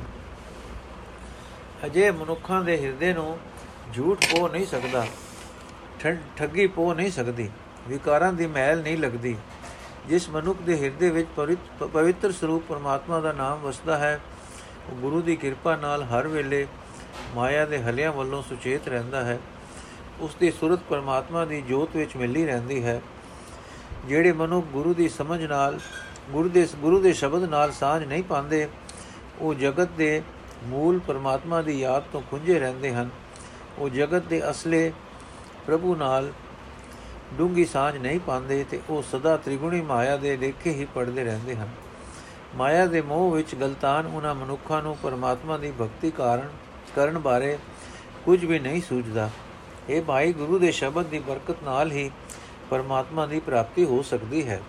[1.87, 3.39] ਅਜੇ ਮਨੁੱਖਾਂ ਦੇ ਹਿਰਦੇ ਨੂੰ
[3.95, 5.07] ਝੂਠ ਪੋ ਨਹੀਂ ਸਕਦਾ।
[6.37, 7.49] ਠੱਗੀ ਪੋ ਨਹੀਂ ਸਕਦੀ,
[7.89, 9.37] ਵਿਕਾਰਾਂ ਦੀ ਮਹਿਲ ਨਹੀਂ ਲੱਗਦੀ।
[10.09, 11.29] ਜਿਸ ਮਨੁੱਖ ਦੇ ਹਿਰਦੇ ਵਿੱਚ
[11.83, 14.21] ਪਵਿੱਤਰ ਸਰੂਪ ਪਰਮਾਤਮਾ ਦਾ ਨਾਮ ਵਸਦਾ ਹੈ,
[14.91, 16.67] ਉਹ ਗੁਰੂ ਦੀ ਕਿਰਪਾ ਨਾਲ ਹਰ ਵੇਲੇ
[17.35, 19.39] ਮਾਇਆ ਦੇ ਹਲਿਆਂ ਵੱਲੋਂ ਸੁਚੇਤ ਰਹਿੰਦਾ ਹੈ।
[20.21, 23.01] ਉਸ ਦੀ ਸੁਰਤ ਪਰਮਾਤਮਾ ਦੀ ਜੋਤ ਵਿੱਚ ਮਿਲੀ ਰਹਿੰਦੀ ਹੈ।
[24.07, 25.79] ਜਿਹੜੇ ਮਨੁੱਖ ਗੁਰੂ ਦੀ ਸਮਝ ਨਾਲ
[26.31, 28.69] ਗੁਰੂ ਦੇ ਗੁਰੂ ਦੇ ਸ਼ਬਦ ਨਾਲ ਸਾਝ ਨਹੀਂ ਪਾਉਂਦੇ,
[29.41, 30.23] ਉਹ ਜਗਤ ਦੇ
[30.65, 33.09] ਮੂਲ ਪਰਮਾਤਮਾ ਦੀ ਯਾਦ ਤੋਂ ਖੁੰਝੇ ਰਹਿੰਦੇ ਹਨ।
[33.79, 34.93] ਉਹ ਜਗਤ ਦੇ ਅਸਲੇ
[35.67, 36.33] ਪ੍ਰਭੂ ਨਾਲ
[37.39, 41.69] ਡੂੰਗੀ ਸਾਝ ਨਹੀਂ ਪਾਉਂਦੇ ਤੇ ਉਹ ਸਦਾ ਤ੍ਰਿਗੁਣੀ ਮਾਇਆ ਦੇ ਲੇਖੇ ਹੀ ਪੜਦੇ ਰਹਿੰਦੇ ਹਨ।
[42.57, 46.49] ਮਾਇਆ ਦੇ ਮੋਹ ਵਿੱਚ ਗਲਤਾਨ ਉਹਨਾਂ ਮਨੁੱਖਾਂ ਨੂੰ ਪਰਮਾਤਮਾ ਦੀ ਭਗਤੀ ਕਾਰਨ
[46.97, 47.59] ਕਰਨ ਬਾਰੇ
[48.25, 49.31] ਕੁਝ ਵੀ ਨਹੀਂ ਸੂਝਦਾ।
[49.89, 52.11] ਇਹ ਭਾਈ ਗੁਰੂ ਦੇ ਸ਼ਬਦ ਦੀ ਬਰਕਤ ਨਾਲ ਹੀ
[52.71, 54.61] ਪਰਮਾਤਮਾ ਦੀ ਪ੍ਰਾਪਤੀ ਹੋ ਸਕਦੀ ਹੈ।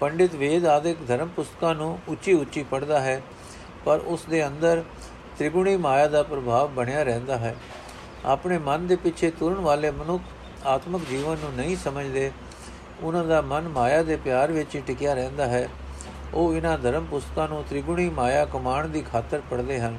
[0.00, 3.20] ਪੰਡਿਤ ਵੇਦ ਆਦਿਕ ਧਰਮ ਪੁਸਤਕਾਂ ਨੂੰ ਉੱਚੀ ਉੱਚੀ ਪੜਦਾ ਹੈ,
[3.84, 4.82] ਪਰ ਉਸ ਦੇ ਅੰਦਰ
[5.38, 7.54] ਤ੍ਰਿਗੁਣੀ ਮਾਇਆ ਦਾ ਪ੍ਰਭਾਵ ਬਣਿਆ ਰਹਿੰਦਾ ਹੈ।
[8.26, 10.22] ਆਪਣੇ ਮਨ ਦੇ ਪਿੱਛੇ ਤੁਰਨ ਵਾਲੇ ਮਨੁੱਖ
[10.66, 12.32] ਆਤਮਿਕ ਜੀਵਨ ਨੂੰ ਨਹੀਂ ਸਮਝਦੇ।
[13.02, 15.68] ਉਹਨਾਂ ਦਾ ਮਨ ਮਾਇਆ ਦੇ ਪਿਆਰ ਵਿੱਚ ਹੀ ਟਿਕਿਆ ਰਹਿੰਦਾ ਹੈ।
[16.34, 19.98] ਉਹ ਇਹਨਾਂ ਧਰਮ ਪੁਸਤਕਾਂ ਨੂੰ ਤ੍ਰਿਗੁਣੀ ਮਾਇਆ ਕਮਾਣ ਦੀ ਖਾਤਰ ਪੜ੍ਹਦੇ ਹਨ।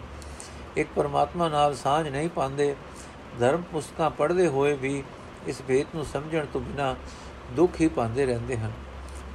[0.77, 2.75] ਇੱਕ ਪਰਮਾਤਮਾ ਨਾਲ ਸਾਝ ਨਹੀਂ ਪਾਉਂਦੇ।
[3.39, 5.03] ਧਰਮ ਪੁਸਤਕਾਂ ਪੜ੍ਹਦੇ ਹੋਏ ਵੀ
[5.47, 6.95] ਇਸ ਭੇਤ ਨੂੰ ਸਮਝਣ ਤੋਂ ਬਿਨਾ
[7.51, 8.71] ਦੁੱਖ ਹੀ ਪਾਉਂਦੇ ਰਹਿੰਦੇ ਹਨ।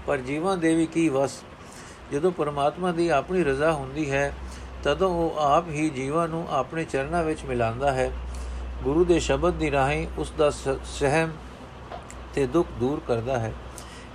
[0.06, 1.42] ਪਰ ਜੀਵਾਂ ਦੇ ਵੀ ਕੀ ਵਸ?
[2.12, 4.34] ਜਦੋਂ ਪਰਮਾਤਮਾ ਦੀ ਆਪਣੀ ਰਜ਼ਾ ਹੁੰਦੀ ਹੈ,
[4.82, 8.12] ਤਦੋਂ ਉਹ ਆਪ ਹੀ ਜੀਵਾਂ ਨੂੰ ਆਪਣੇ ਚਰਨਾਂ ਵਿੱਚ ਮਿਲਾਉਂਦਾ ਹੈ।
[8.84, 11.30] ਗੁਰੂ ਦੇ ਸ਼ਬਦ ਦੀ ਰਾਹੀਂ ਉਸ ਦਾ ਸਹਿਮ
[12.34, 13.52] ਤੇ ਦੁੱਖ ਦੂਰ ਕਰਦਾ ਹੈ।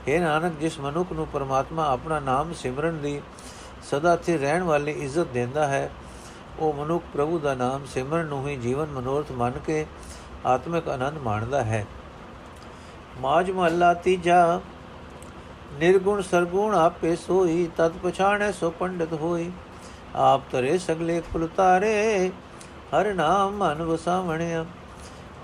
[0.07, 3.21] ਇਹ ਨਾਨਕ, ਜਿਸ ਮਨੁੱਖ ਨੂੰ ਪਰਮਾਤਮਾ ਆਪਣਾ ਨਾਮ ਸਿਮਰਨ ਦੀ
[3.83, 5.89] ਸਦਾ ਤੇ ਰਹਿਣ ਵਾਲੀ ਇੱਜ਼ਤ ਦਿੰਦਾ ਹੈ,
[6.59, 9.85] ਉਹ ਮਨੁੱਖ ਪ੍ਰਭੂ ਦਾ ਨਾਮ ਸਿਮਰਨ ਨੂੰ ਹੀ ਜੀਵਨ ਮਨੋਰਥ ਮੰਨ ਕੇ
[10.45, 11.85] ਆਤਮਿਕ ਆਨੰਦ ਮਾਣਦਾ ਹੈ।
[13.21, 14.59] ਮਾਜ ਮਹੱਲਾ ਤੀਜਾ,
[15.73, 19.51] ਨਿਰਗੁਣ ਸਰਗੁਣ ਆਪੇ ਸੋਈ ਤਤ ਪਛਾਣੈ ਸੋ ਪੰਡਿਤ ਹੋਈ।
[20.15, 22.31] ਆਪ ਤਰੇ ਸਗਲੇ ਕੁਲ ਤਾਰੇ
[22.95, 24.65] ਹਰ ਨਾਮ ਮਨ ਵਸਾਵਣਿਆ,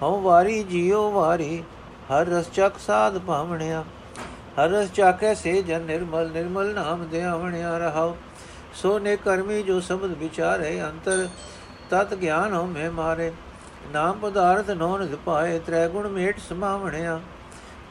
[0.02, 1.64] ਹਉ ਵਾਰੀ ਜਿਉ ਵਾਰੀ,
[2.12, 3.84] ਹਰ ਰਸ ਚੱਕ ਸਾਧ ਭਾਵਣਿਆ।
[4.60, 8.16] ਹਰ ਰਸ ਚਾਕੈ ਸੇ ਜਨ ਨਿਰਮਲ ਨਿਰਮਲ ਨਾਮ ਦੇ ਆਵਣਿਆ ਰਹਾਉ।
[8.74, 11.28] ਸੋ ਨੇ ਕਰਮੀ ਜੋ ਸ਼ਬਦ ਵਿਚਾਰੇ ਅੰਤਰ,
[11.90, 13.32] ਤਤ ਗਿਆਨ ਹੋ ਮੈਂ ਮਾਰੇ।
[13.94, 17.20] ਨਾਮ ਪਦਾਰਥ ਨੋਨ ਪਾਏ ਤ੍ਰੈ ਗੁਣ ਮੇਟ ਸਮਾਵਣਿਆ।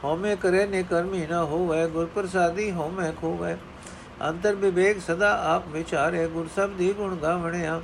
[0.03, 3.57] ਹਉਮੈ ਕਰੇ ਨੇ ਕਰਮੀ ਨਾ ਹੋਵੇ, ਗੁਰ ਪ੍ਰਸਾਦੀ ਹਉਮੈ ਖੋਵੇ।
[4.29, 7.81] ਅੰਤਰ ਵਿਵੇਕ ਸਦਾ ਆਪ ਵਿਚਾਰੇ, ਗੁਰ ਸਬਦੀ ਗੁਣ ਗਾਵਣਿਆ।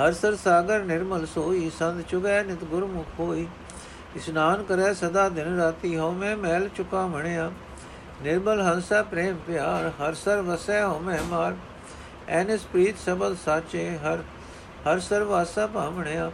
[0.00, 3.46] ਹਰ ਸਰ ਸਾਗਰ ਨਿਰਮਲ ਸੋਈ ਸੰਤ ਚੁਗੈ ਨਿਤ ਗੁਰਮੁਖ ਹੋਈ।
[4.16, 7.50] ਇਸ਼ਨਾਨ ਕਰੇ ਸਦਾ ਦਿਨ ਰਾਤੀ ਹਉਮੈ ਮੈਲ ਚੁਕਾ ਮਣਿਆ।
[8.22, 11.54] ਨਿਰਮਲ ਹੰਸਾ ਪ੍ਰੇਮ ਪਿਆਰ, ਹਰ ਸਰ ਵਸੈ ਹਉਮੈ ਮਾਰ।
[12.28, 14.22] ਐਨਸ ਪ੍ਰੀਤ ਸਬਦ ਸਾਚੇ, ਹਰ
[14.86, 16.30] ਹਰ ਸਰ ਵਾਸਾ ਭਾਵਣਿਆ।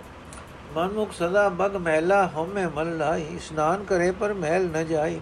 [0.74, 5.20] ਮਨਮੁਖ ਸਦਾ ਬਗ ਮਹਿਲਾ ਹਉਮੈ ਮਲ ਲਾਈ ਇਸ਼ਨਾਨ ਕਰੇ ਪਰ ਮਹਿਲ ਨ ਜਾਈ।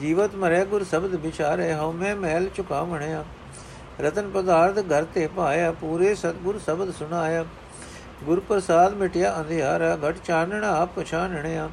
[0.00, 3.24] ਜੀਵਤ ਮਰੇ ਗੁਰ ਸ਼ਬਦ ਵਿਚਾਰੇ, ਹਉਮੈ ਮਹਿਲ ਚੁਕਾਵਣਿਆ
[4.00, 7.44] ਰਤਨ ਪਦਾਰਥ ਘਰ ਤੇ ਪਾਇਆ ਪੂਰੇ ਸਤਗੁਰ ਸ਼ਬਦ ਸੁਨਾਇਆ
[8.24, 11.68] ਗੁਰ ਪ੍ਰਸਾਦ ਮਿਟਿਆ ਅੰਧਿਆਰਾ, ਘਟ ਚਾਨਣਾ ਆਪ ਪਛਾਨਣਿਆ।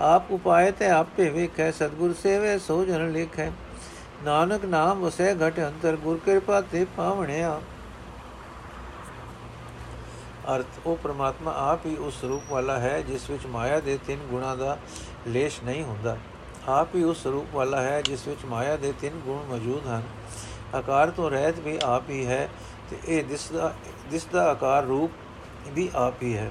[0.00, 3.50] ਆਪ ਉਪਾਏ ਤੇ ਆਪੇ ਵੇਖੈ, ਸਤਗੁਰ ਸੇਵੇ, ਸੋ ਜਨ ਲਿਖੈ।
[4.22, 7.60] ਨਾਨਕ ਨਾਮ ਵਸੈ, ਘਟ ਅੰਤਰ ਗੁਰ ਕਿਰਪਾ ਤੇ ਪਾਵਣਿਆ।
[10.54, 14.54] ਅਰਥ, ਉਹ ਪ੍ਰਮਾਤਮਾ ਆਪ ਹੀ ਉਸ ਰੂਪ ਵਾਲਾ ਹੈ, ਜਿਸ ਵਿੱਚ ਮਾਇਆ ਦੇ ਤਿੰਨ ਗੁਣਾ
[14.54, 14.78] ਦਾ
[15.28, 16.16] ਲੇਸ਼ ਨਹੀਂ ਹੁੰਦਾ।
[16.68, 20.02] ਆਪ ਹੀ ਉਸ ਰੂਪ ਵਾਲਾ ਹੈ, ਜਿਸ ਵਿੱਚ ਮਾਇਆ ਦੇ ਤਿੰਨ ਗੁਣ ਮੌਜੂਦ ਹਨ।
[20.74, 22.48] ਆਕਾਰ ਤੋਂ ਰਹਿਤ ਵੀ ਆਪ ਹੀ ਹੈ
[22.90, 23.72] ਤੇ ਇਹ ਦਿਸਦਾ
[24.10, 25.10] ਦਿਸਦਾ ਆਕਾਰ ਰੂਪ
[25.68, 26.50] ਵੀ ਆਪ ਹੀ ਹੈ।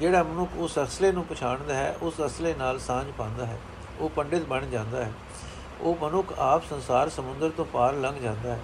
[0.00, 3.58] ਜਿਹੜਾ ਮਨੁੱਖ ਉਸ ਅਸਲੇ ਨੂੰ ਪਛਾਣਦਾ ਹੈ, ਉਸ ਅਸਲੇ ਨਾਲ ਸਾਂਝ ਪਾਉਂਦਾ ਹੈ,
[4.00, 5.12] ਉਹ ਪੰਡਿਤ ਬਣ ਜਾਂਦਾ ਹੈ।
[5.80, 8.60] ਉਹ ਮਨੁੱਖ ਆਪ ਸੰਸਾਰ ਸਮੁੰਦਰ ਤੋਂ ਪਾਰ ਲੰਘ ਜਾਂਦਾ ਹੈ।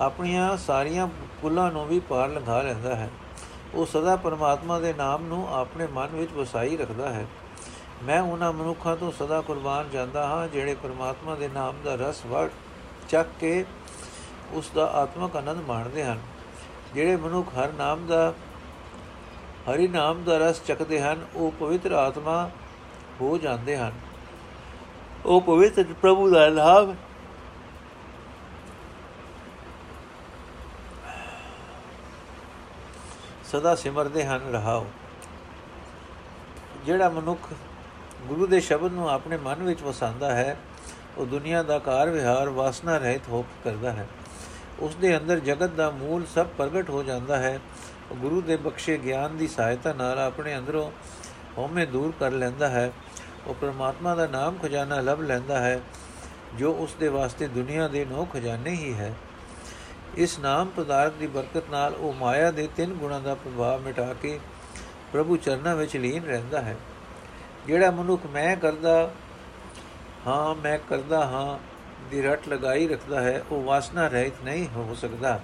[0.00, 1.08] ਆਪਣੀਆਂ ਸਾਰੀਆਂ
[1.42, 3.10] ਕੁੱਲਾਂ ਨੂੰ ਵੀ ਪਾਰ ਲੰਘਾ ਲੈਂਦਾ ਹੈ।
[3.74, 7.26] ਉਹ ਸਦਾ ਪਰਮਾਤਮਾ ਦੇ ਨਾਮ ਨੂੰ ਆਪਣੇ ਮਨ ਵਿੱਚ ਵਸਾਈ ਰੱਖਦਾ ਹੈ।
[8.04, 12.48] ਮੈਂ ਉਹਨਾਂ ਮਨੁੱਖਾਂ ਤੋਂ ਸਦਾ ਕੁਰਬਾਨ ਜਾਂਦਾ ਹਾਂ, ਜਿਹੜੇ ਪਰਮਾਤਮਾ ਦੇ ਨਾਮ ਦਾ ਰਸ ਵੜ
[13.08, 13.64] ਚੱਕ ਕੇ
[14.52, 16.18] ਉਸ ਦਾ ਆਤਮਕ ਆਨੰਦ ਮਾਣਦੇ ਹਨ,
[16.94, 18.34] ਜਿਹੜੇ ਮਨੁੱਖ ਹਰ ਨਾਮ ਦਾ,
[19.70, 22.50] ਹਰੀ ਨਾਮ ਦਾ ਰਸ ਚੱਕਦੇ ਹਨ, ਉਹ ਪਵਿੱਤਰ ਆਤਮਾ
[23.20, 23.92] ਹੋ ਜਾਂਦੇ ਹਨ।
[25.26, 26.94] ਉਹ ਪਵਿੱਤਰ ਪ੍ਰਭੂ ਦਾ ਲਾਭ
[33.44, 34.86] ਸਦਾ ਸਿਮਰਦੇ ਹਨ, ਰਹਾਓ।
[36.84, 37.48] ਜਿਹੜਾ ਮਨੁੱਖ
[38.28, 40.56] ਗੁਰੂ ਦੇ ਸ਼ਬਦ ਨੂੰ ਆਪਣੇ ਮਨ ਵਿੱਚ ਵਸਾਉਂਦਾ ਹੈ,
[41.18, 44.06] ਉਹ ਦੁਨੀਆ ਦਾ ਕਾਰ ਵਿਹਾਰ ਵਾਸਨਾ ਰਹਿਤ ਹੋ ਕੇ ਕਰਦਾ ਹੈ।
[44.80, 47.60] ਉਸ ਦੇ ਅੰਦਰ ਜਗਤ ਦਾ ਮੂਲ ਸਭ ਪ੍ਰਗਟ ਹੋ ਜਾਂਦਾ ਹੈ।
[48.10, 50.90] ਉਹ ਗੁਰੂ ਦੇ ਬਖਸ਼ੇ ਗਿਆਨ ਦੀ ਸਹਾਇਤਾ ਨਾਲ ਆਪਣੇ ਅੰਦਰੋਂ
[51.58, 52.92] ਹਉਮੈ ਦੂਰ ਕਰ ਲੈਂਦਾ ਹੈ।
[53.46, 55.80] ਉਹ ਪ੍ਰਮਾਤਮਾ ਦਾ ਨਾਮ ਖਜ਼ਾਨਾ ਲੱਭ ਲੈਂਦਾ ਹੈ,
[56.58, 59.14] ਜੋ ਉਸ ਦੇ ਵਾਸਤੇ ਦੁਨੀਆ ਦੇ ਨੋ ਖਜ਼ਾਨੇ ਹੀ ਹੈ।
[60.16, 64.40] ਇਸ ਨਾਮ ਪਦਾਰਥ ਦੀ ਬਰਕਤ ਨਾਲ ਉਹ ਮਾਇਆ ਦੇ ਤਿੰਨ ਗੁਣਾਂ ਦਾ ਪ੍ਰਭਾਵ ਮਿਟਾ ਕੇ
[65.12, 66.76] ਪ੍ਰਭੂ ਚਰਨਾਂ ਵਿੱਚ ਲੀਨ ਰਹਿੰਦਾ ਹੈ।
[67.66, 69.10] ਜਿਹੜਾ ਮਨੁੱਖ ਮੈਂ ਕਰਦਾ,
[70.26, 71.58] ਹਾਂ, ਮੈਂ ਕਰਦਾ ਹਾਂ,
[72.10, 75.40] ਦੀ ਰਟ ਲਗਾਈ ਰੱਖਦਾ ਹੈ, ਉਹ ਵਾਸਨਾ ਰਹਿਤ ਨਹੀਂ ਹੋ ਸਕਦਾ।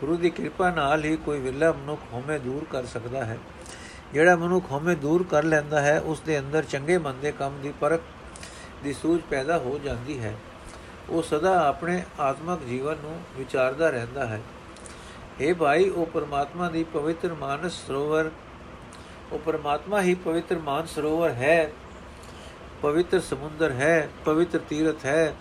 [0.00, 3.38] ਗੁਰੂ ਦੀ ਕਿਰਪਾ ਨਾਲ ਹੀ ਕੋਈ ਵਿਰਲਾ ਮਨੁੱਖ ਹਉਮੈ ਦੂਰ ਕਰ ਸਕਦਾ ਹੈ।
[4.12, 8.00] ਜਿਹੜਾ ਮਨੁੱਖ ਹਉਮੈ ਦੂਰ ਕਰ ਲੈਂਦਾ ਹੈ ਉਸ ਦੇ ਅੰਦਰ ਚੰਗੇ ਮੰਦੇ ਕੰਮ ਦੀ ਪਰਖ
[8.84, 10.34] ਦੀ ਸੂਝ ਪੈਦਾ ਹੋ ਜਾਂਦੀ ਹੈ।
[11.08, 14.40] ਉਹ ਸਦਾ ਆਪਣੇ ਆਤਮਿਕ ਜੀਵਨ ਨੂੰ ਵਿਚਾਰਦਾ ਰਹਿੰਦਾ ਹੈ।
[15.40, 18.30] اے ਭਾਈ, ਉਹ ਪਰਮਾਤਮਾ ਦੀ ਪਵਿੱਤਰ ਮਾਨਸ ਸਰੋਵਰ
[19.32, 21.70] ਉਹ ਪਰਮਾਤਮਾ ਹੀ ਪਵਿੱਤਰ ਮਾਨ ਸਰੋਵਰ ਹੈ,
[22.82, 25.34] ਪਵਿੱਤਰ ਸਮੁੰਦਰ ਹੈ, ਪਵਿੱਤਰ ਤੀਰਥ ਹੈ।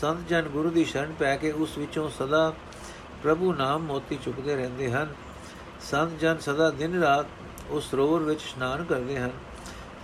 [0.00, 2.52] ਸੰਤ ਜਨ ਗੁਰੂ ਦੀ ਸ਼ਰਨ ਪੈ ਕੇ ਉਸ ਵਿੱਚੋਂ ਸਦਾ
[3.22, 5.14] ਪ੍ਰਭੂ ਨਾਮ ਮੋਤੀ ਚੁੱਕਦੇ ਰਹਿੰਦੇ ਹਨ।
[5.80, 7.26] ਸੰਤ ਜਨ ਸਦਾ ਦਿਨ ਰਾਤ
[7.70, 9.30] ਉਸ ਸਰੋਵਰ ਵਿੱਚ ਇਸ਼ਨਾਨ ਕਰਦੇ ਹਨ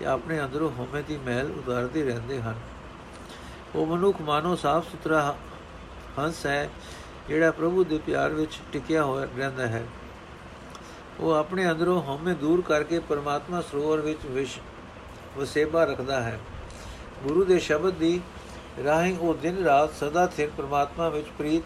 [0.00, 2.54] ਤੇ ਆਪਣੇ ਅੰਦਰੋਂ ਹਉਮੈ ਦੀ ਮਹਿਲ ਉਤਾਰਦੇ ਰਹਿੰਦੇ ਹਨ।
[3.74, 5.36] ਉਹ ਮਨੁੱਖ ਮਾਨੋ ਸਾਫ਼ ਸੁਥਰਾ
[6.18, 6.68] ਹੰਸ ਹੈ,
[7.28, 9.84] ਜਿਹੜਾ ਪ੍ਰਭੂ ਦੇ ਪਿਆਰ ਵਿੱਚ ਟਿਕਿਆ ਹੋਇਆ ਰਹਿੰਦਾ ਹੈ।
[11.20, 14.58] ਉਹ ਆਪਣੇ ਅੰਦਰੋਂ ਹਉਮੈ ਦੂਰ ਕਰਕੇ ਪਰਮਾਤਮਾ ਸਰੋਵਰ ਵਿੱਚ ਵਿਸ਼
[15.38, 16.38] ਵਸੇਬਾ ਰੱਖਦਾ ਹੈ।
[17.22, 18.20] ਗੁਰੂ ਦੇ ਸ਼ਬਦ ਦੀ
[18.84, 21.62] ਰਾਹੀਂ ਉਹ ਦਿਨ ਰਾਤ ਸਦਾ ਸਿਰ ਪਰਮਾਤਮਾ ਵਿੱਚ ਪ੍ਰੀਤ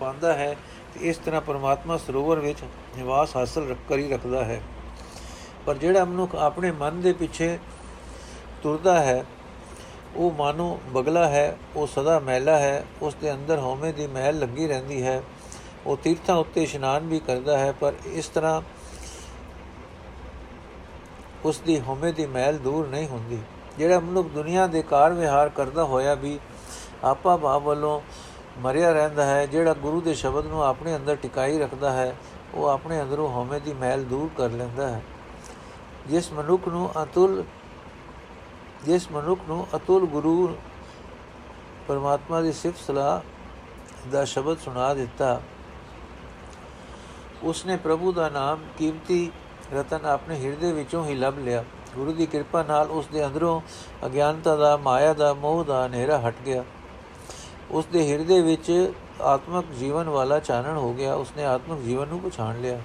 [0.00, 0.56] ਪਾਉਂਦਾ ਹੈ
[0.94, 2.58] ਤੇ ਇਸ ਤਰ੍ਹਾਂ ਪਰਮਾਤਮਾ ਸਰੋਵਰ ਵਿੱਚ
[2.96, 4.60] ਨਿਵਾਸ ਹਾਸਲ ਕਰੀ ਰੱਖਦਾ ਹੈ।
[5.66, 7.58] ਪਰ ਜਿਹੜਾ ਮਨੁੱਖ ਆਪਣੇ ਮਨ ਦੇ ਪਿੱਛੇ
[8.62, 9.24] ਤੁਰਦਾ ਹੈ,
[10.16, 14.66] ਉਹ ਮਾਨੋ ਬਗਲਾ ਹੈ, ਉਹ ਸਦਾ ਮੈਲਾ ਹੈ, ਉਸ ਦੇ ਅੰਦਰ ਹਉਮੈ ਦੀ ਮਹਿਲ ਲੱਗੀ
[14.68, 15.22] ਰਹਿੰਦੀ ਹੈ।
[15.86, 18.60] ਉਹ ਤੀਰਥਾਂ ਉੱਤੇ ਇਸ਼ਨਾਨ ਵੀ ਕਰਦਾ ਹੈ, ਪਰ ਇਸ ਤਰ੍ਹਾਂ
[21.46, 23.38] ਉਸ ਦੀ ਹਉਮੈ ਦੀ ਮਹਿਲ ਦੂਰ ਨਹੀਂ ਹੁੰਦੀ।
[23.78, 26.38] ਜਿਹੜਾ ਮਨੁੱਖ ਦੁਨੀਆ ਦੇ ਕਾਰ ਵਿਹਾਰ ਕਰਦਾ ਹੋਇਆ ਵੀ
[27.04, 28.00] ਆਪਾ ਭਾਵ ਵੱਲੋਂ
[28.58, 32.14] ਮਰਿਆ ਰਹਿੰਦਾ ਹੈ, ਜਿਹੜਾ ਗੁਰੂ ਦੇ ਸ਼ਬਦ ਨੂੰ ਆਪਣੇ ਅੰਦਰ ਟਿਕਾਈ ਰੱਖਦਾ ਹੈ,
[32.54, 35.02] ਉਹ ਆਪਣੇ ਅੰਦਰੋਂ ਹਉਮੈ ਦੀ ਮਹਿਲ ਦੂਰ ਕਰ ਲੈਂਦਾ ਹੈ।
[36.06, 37.42] ਜਿਸ ਮਨੁੱਖ ਨੂੰ ਅਤੁਲ,
[38.84, 40.56] ਜਿਸ ਮਨੁੱਖ ਨੂੰ ਅਤੁਲ ਗੁਰੂ
[41.88, 43.20] ਪਰਮਾਤਮਾ ਦੀ ਸਿਫਤ ਸਲਾਹ
[44.10, 45.40] ਦਾ ਸ਼ਬਦ ਸੁਣਾ ਦਿੱਤਾ,
[47.42, 49.30] ਉਸਨੇ ਪ੍ਰਭੂ ਦਾ ਨਾਮ ਕੀਮਤੀ
[49.74, 53.60] ਰਤਨ ਆਪਣੇ ਹਿਰਦੇ ਵਿੱਚੋਂ ਹੀ ਲੱਭ ਲਿਆ। ਗੁਰੂ ਦੀ ਕਿਰਪਾ ਨਾਲ ਉਸ ਦੇ ਅੰਦਰੋਂ
[54.06, 56.64] ਅਗਿਆਨਤਾ ਦਾ, ਮਾਇਆ ਦਾ, ਮੋਹ ਦਾ ਹਨੇਰਾ ਹਟ ਗਿਆ।
[57.70, 62.60] ਉਸ ਦੇ ਹਿਰਦੇ ਵਿੱਚ ਆਤਮਿਕ ਜੀਵਨ ਵਾਲਾ ਚਾਨਣ ਹੋ ਗਿਆ। ਉਸਨੇ ਆਤਮਿਕ ਜੀਵਨ ਨੂੰ ਪਛਾਣ
[62.60, 62.80] ਲਿਆ।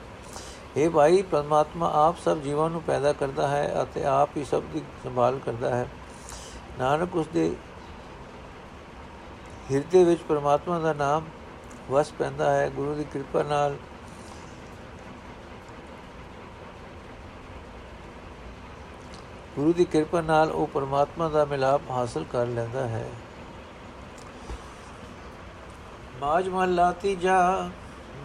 [0.78, 4.82] ਇਹ ਭਾਈ, ਪਰਮਾਤਮਾ ਆਪ ਸਭ ਜੀਵਾਂ ਨੂੰ ਪੈਦਾ ਕਰਦਾ ਹੈ ਅਤੇ ਆਪ ਹੀ ਸਭ ਦੀ
[5.04, 5.88] ਸੰਭਾਲ ਕਰਦਾ ਹੈ।
[6.80, 7.56] ਨਾਨਕ ਉਸ ਦੇ
[9.72, 11.24] ਹਿਰਦੇ ਵਿੱਚ ਪਰਮਾਤਮਾ ਦਾ ਨਾਮ
[11.92, 13.76] ਵਸ ਪੈਂਦਾ ਹੈ। ਗੁਰੂ ਦੀ ਕਿਰਪਾ ਨਾਲ
[19.62, 23.10] ਗੁਰੂ ਦੀ ਕਿਰਪਾ ਨਾਲ ਉਹ ਪਰਮਾਤਮਾ ਦਾ ਮਿਲਾਪ ਹਾਸਲ ਕਰ ਲੈਂਦਾ ਹੈ।
[26.22, 27.70] ਮਾਜ ਮਹਲਾਤੀ ਜਾ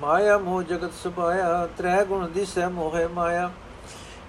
[0.00, 3.50] ਮਾਇਆ ਮੋਹ ਜਗਤ ਸੁਭਾਇਆ, ਤ੍ਰੈ ਗੁਣ ਦਿਸੈ ਮੋਹਿ ਮਾਇਆ।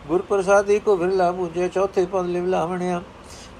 [0.07, 3.01] ਗੁਰ ਪ੍ਰਸਾਦੀ ਕੋ ਵਿਰਲਾ ਬੂਝੇ, ਚੌਥੇ ਪਦ ਲਿਵਲਾਵਣਿਆ।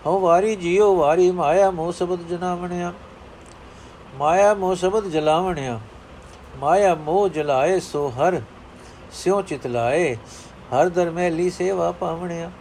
[0.06, 2.94] ਹਉ ਵਾਰੀ ਜੀਉ ਵਾਰੀ ਮਾਇਆ ਮੋਹ ਸਬਦ ਜਨਾਵਣਿਆ।
[4.16, 5.80] ਮਾਇਆ ਮੋਹ ਸਬਦ ਜਲਾਵਣਿਆ।
[6.58, 8.42] ਮਾਇਆ ਮੋਹ ਜਲਾਏ ਸੋ ਹਰ,
[9.12, 10.16] ਸਿਉ ਚਿਤ ਲਾਏ,
[10.74, 12.52] ਹਰ ਦਰਮੈਲੀ ਸੇਵਾ ਪਾਵਣਿਆ।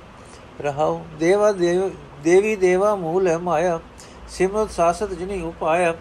[0.60, 1.90] ਰਹਾਉ, ਦੇਵਾ ਦੇਵ,
[2.24, 3.78] ਦੇਵੀ ਦੇਵਾ ਮੂਲ ਹੈ ਮਾਇਆ,
[4.28, 5.94] ਸਿਮਰਤ ਸਾਸਤ ਜਿਨੀ ਉਪਾਇਆ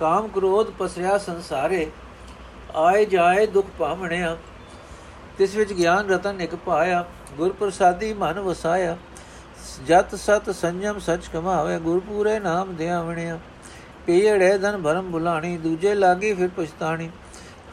[0.00, 1.90] ਕਾਮ ਕ੍ਰੋਧ ਪਸਰਿਆ ਸੰਸਾਰੇ,
[2.76, 4.36] ਆਏ ਜਾਏ ਦੁਖ ਪਾਵਣਿਆ
[5.38, 7.04] ਤਿਸ ਵਿੱਚ ਗਿਆਨ ਰਤਨ ਇੱਕ ਪਾਇਆ
[7.36, 8.96] ਗੁਰ ਪ੍ਰਸਾਦੀ ਮਨ ਵਸਾਇਆ।
[9.86, 13.38] ਜਤ ਸਤ ਸੰਜਮ ਸਚ ਕਮਾਵੇ ਗੁਰ ਪੂਰੇ ਨਾਮ ਧਿਆਵਣਿਆ।
[14.06, 17.10] ਪੀੜੇ ਧਨ ਭਰਮ ਬੁਲਾਣੀ ਦੂਜੇ ਲਾਗੀ ਫਿਰ ਪਛਤਾਣੀ।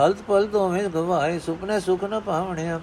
[0.01, 2.79] ਹਲਤ ਪਲ ਦੋਵੇਂ ਗਵਾਏ, ਸੁਪਨੇ ਸੁਖ ਨ ਪਾਵਣਿਆ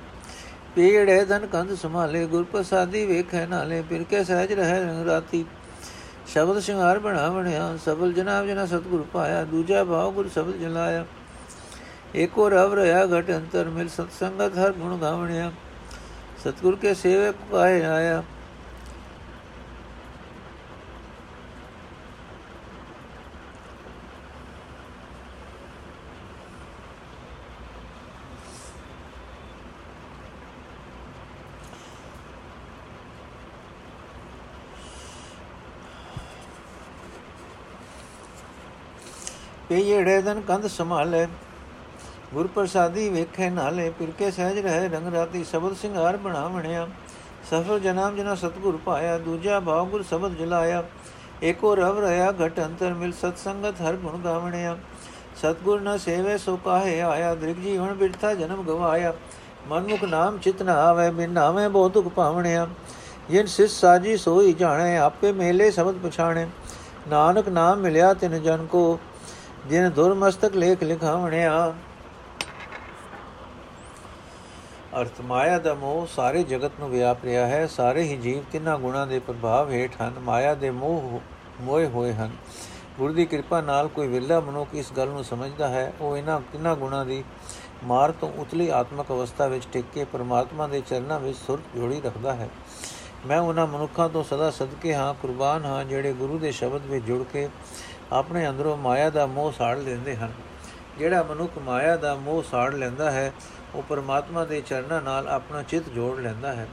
[0.77, 5.45] ਪੀੜੇ ਧਨ ਕੰਧ ਸੰਭਾਲੇ, ਗੁਰ ਪ੍ਰਸਾਦੀ ਵੇਖੈ ਨਾਲੇ ਫਿਰ ਕੇ ਸਹਿਜ ਰਹਿ ਰੰਗ ਰਾਤੀ।
[6.27, 11.05] ਸ਼ਬਦ ਸ਼ਿੰਗਾਰ ਬਣਾਵਣਿਆ ਸਬਲ ਜਨਾਬ ਜਨਾ ਸਤਗੁਰ ਪਾਇਆ, ਦੂਜਾ ਭਾਵ ਗੁਰ ਸ਼ਬਦ ਜਲਾਇਆ।
[12.17, 15.53] ਏਕੋ ਰਵ ਰਹਾ ਘਟ ਅੰਤਰ, ਮਿਲ ਸਤ ਸੰਗਤ ਹਰ ਗੁਣ ਗਾਵਣਿਆ।
[16.45, 18.23] ਸਤਗੁਰ ਕੇ ਸੇਵਕ ਆਏ ਆਇਆ।
[39.73, 41.27] ਪੇ ਜਿਹੜੇ ਦਨ ਕੰਧ ਸੰਭਾਲੇ
[42.35, 46.87] ਗੁਰ ਪ੍ਰਸਾਦੀ ਵੇਖੇ ਨਾਲੇ, ਪਿਰਕੇ ਸਹਿਜ ਰਹੇ ਰੰਗ ਰਾਤੀ ਸ਼ਬਦ ਸਿੰਘਾਰ ਬਣਾਵਣਿਆ।
[47.51, 50.83] ਸਫਲ ਜਨਾਮ ਜਨਾ ਸਤਗੁਰ ਪਾਇਆ, ਦੂਜਾ ਭਾਵ ਗੁਰ ਸ਼ਬਦ ਜਲਾਇਆ।
[51.43, 54.77] ਏਕੋ ਰਵ ਰਹਾ ਘਟ ਅੰਤਰ ਮਿਲ ਸਤ ਸੰਗਤ ਹਰ ਗੁਣ ਗਾਵਣਿਆ।
[55.37, 59.13] ਸਤਗੁਰ ਨ ਸੇਵੇ ਸੋ ਕਾਹੇ ਆਇਆ, ਦ੍ਰਿਗ ਜੀਵਨ ਬਿਰਥਾ ਜਨਮ ਗਵਾਇਆ।
[59.69, 62.69] ਮਨਮੁਖ ਨਾਮ ਚਿਤ ਨ ਆਵੇ, ਬਿਨ ਨਾਵੇਂ ਬਹੁ ਦੁਖ ਪਾਵਣਿਆ।
[63.31, 66.47] ਜਿਨ ਸਿਸ ਸਾਜੀ ਸੋਈ ਜਾਣੇ, ਆਪੇ ਮੇਲੇ ਸ਼ਬਦ ਪਛਾਣੇ।
[67.09, 68.99] ਨਾਨਕ ਨਾਮ ਮਿਲਿਆ ਤਿਨ ਜਨ ਕੋ
[69.69, 71.75] ਜਿਨ ਦੁਰਮਸਤਕ ਲੇਖ ਲਿਖਾਵਣਿਆ।
[75.01, 79.07] ਅਰਥ ਮਾਇਆ ਦਾ ਮੋਹ ਸਾਰੇ ਜਗਤ ਨੂੰ ਵਿਆਪ ਰਿਹਾ ਹੈ। ਸਾਰੇ ਹੀ ਜੀਵ ਤਿੰਨਾਂ ਗੁਣਾਂ
[79.07, 81.21] ਦੇ ਪ੍ਰਭਾਵ ਹੇਠ ਹਨ। ਮਾਇਆ ਦੇ ਮੋਹ
[81.61, 82.31] ਮੋਏ ਹੋਏ ਹਨ।
[82.99, 86.77] ਗੁਰੂ ਦੀ ਕਿਰਪਾ ਨਾਲ ਕੋਈ ਵਿਰਲਾ ਮਨੁੱਖ ਇਸ ਗੱਲ ਨੂੰ ਸਮਝਦਾ ਹੈ। ਉਹ ਇਹਨਾਂ ਤਿੰਨਾਂ
[86.77, 87.25] ਗੁਣਾਂ ਦੀ
[87.85, 92.35] ਮਾਰ ਤੋਂ ਉਤਲੀ ਆਤਮਿਕ ਅਵਸਥਾ ਵਿੱਚ ਟਿਕ ਕੇ ਪਰਮਾਤਮਾ ਦੇ ਚਰਨਾਂ ਵਿੱਚ ਸੁਰਤ ਜੋੜੀ ਰੱਖਦਾ
[92.35, 92.49] ਹੈ।
[93.27, 97.25] ਮੈਂ ਉਹਨਾਂ ਮਨੁੱਖਾਂ ਤੋਂ ਸਦਾ ਸਦਕੇ ਹਾਂ, ਕੁਰਬਾਨ ਹਾਂ, ਜਿਹੜੇ ਗੁਰੂ ਦੇ ਸ਼ਬਦ ਵਿੱਚ ਜੁੜ
[97.33, 97.49] ਕੇ
[98.13, 100.33] ਆਪਣੇ ਅੰਦਰੋਂ ਮਾਇਆ ਦਾ ਮੋਹ ਸਾੜ ਲੈਂਦੇ ਹਨ।
[100.99, 103.33] ਜਿਹੜਾ ਮਨੁੱਖ ਮਾਇਆ ਦਾ ਮੋਹ ਸਾੜ ਲੈਂਦਾ ਹੈ,
[103.75, 106.69] ਉਹ ਪਰਮਾਤਮਾ ਦੇ ਚਰਨਾਂ ਨਾਲ ਆਪਣਾ ਚਿੱਤ ਜੋੜ ਲੈਂਦਾ ਹੈ।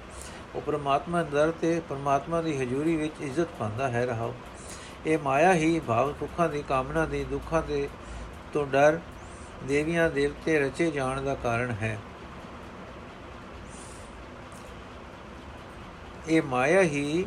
[0.55, 4.33] ਉਹ ਪਰਮਾਤਮਾ ਦਰ ਤੇ ਪਰਮਾਤਮਾ ਦੀ ਹਜ਼ੂਰੀ ਵਿੱਚ ਇੱਜ਼ਤ ਪਾਉਂਦਾ ਹੈ, ਰਹਾਓ।
[5.05, 7.89] ਇਹ ਮਾਇਆ ਹੀ ਭਾਵ ਸੁੱਖਾਂ ਦੀ ਕਾਮਨਾ ਦੀ, ਦੁੱਖਾਂ ਦੇ
[8.53, 8.99] ਤੋਂ ਡਰ,
[9.67, 11.97] ਦੇਵੀਆਂ ਦੇਵਤੇ ਰਚੇ ਜਾਣ ਦਾ ਕਾਰਨ ਹੈ।
[16.29, 17.25] ਇਹ ਮਾਇਆ ਹੀ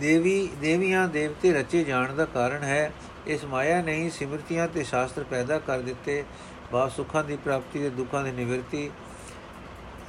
[0.00, 2.92] ਦੇਵੀ, ਦੇਵੀਆਂ ਦੇਵਤੇ ਰਚੇ ਜਾਣ ਦਾ ਕਾਰਨ ਹੈ।
[3.26, 6.24] ਇਸ ਮਾਇਆ ਨੇ ਹੀ ਸਿਮਰਤੀਆਂ ਤੇ ਸ਼ਾਸਤਰ ਪੈਦਾ ਕਰ ਦਿੱਤੇ।
[6.72, 8.90] ਬਾ ਸੁੱਖਾਂ ਦੀ ਪ੍ਰਾਪਤੀ ਤੇ ਦੁੱਖਾਂ ਦੀ ਨਿਵਰਤੀ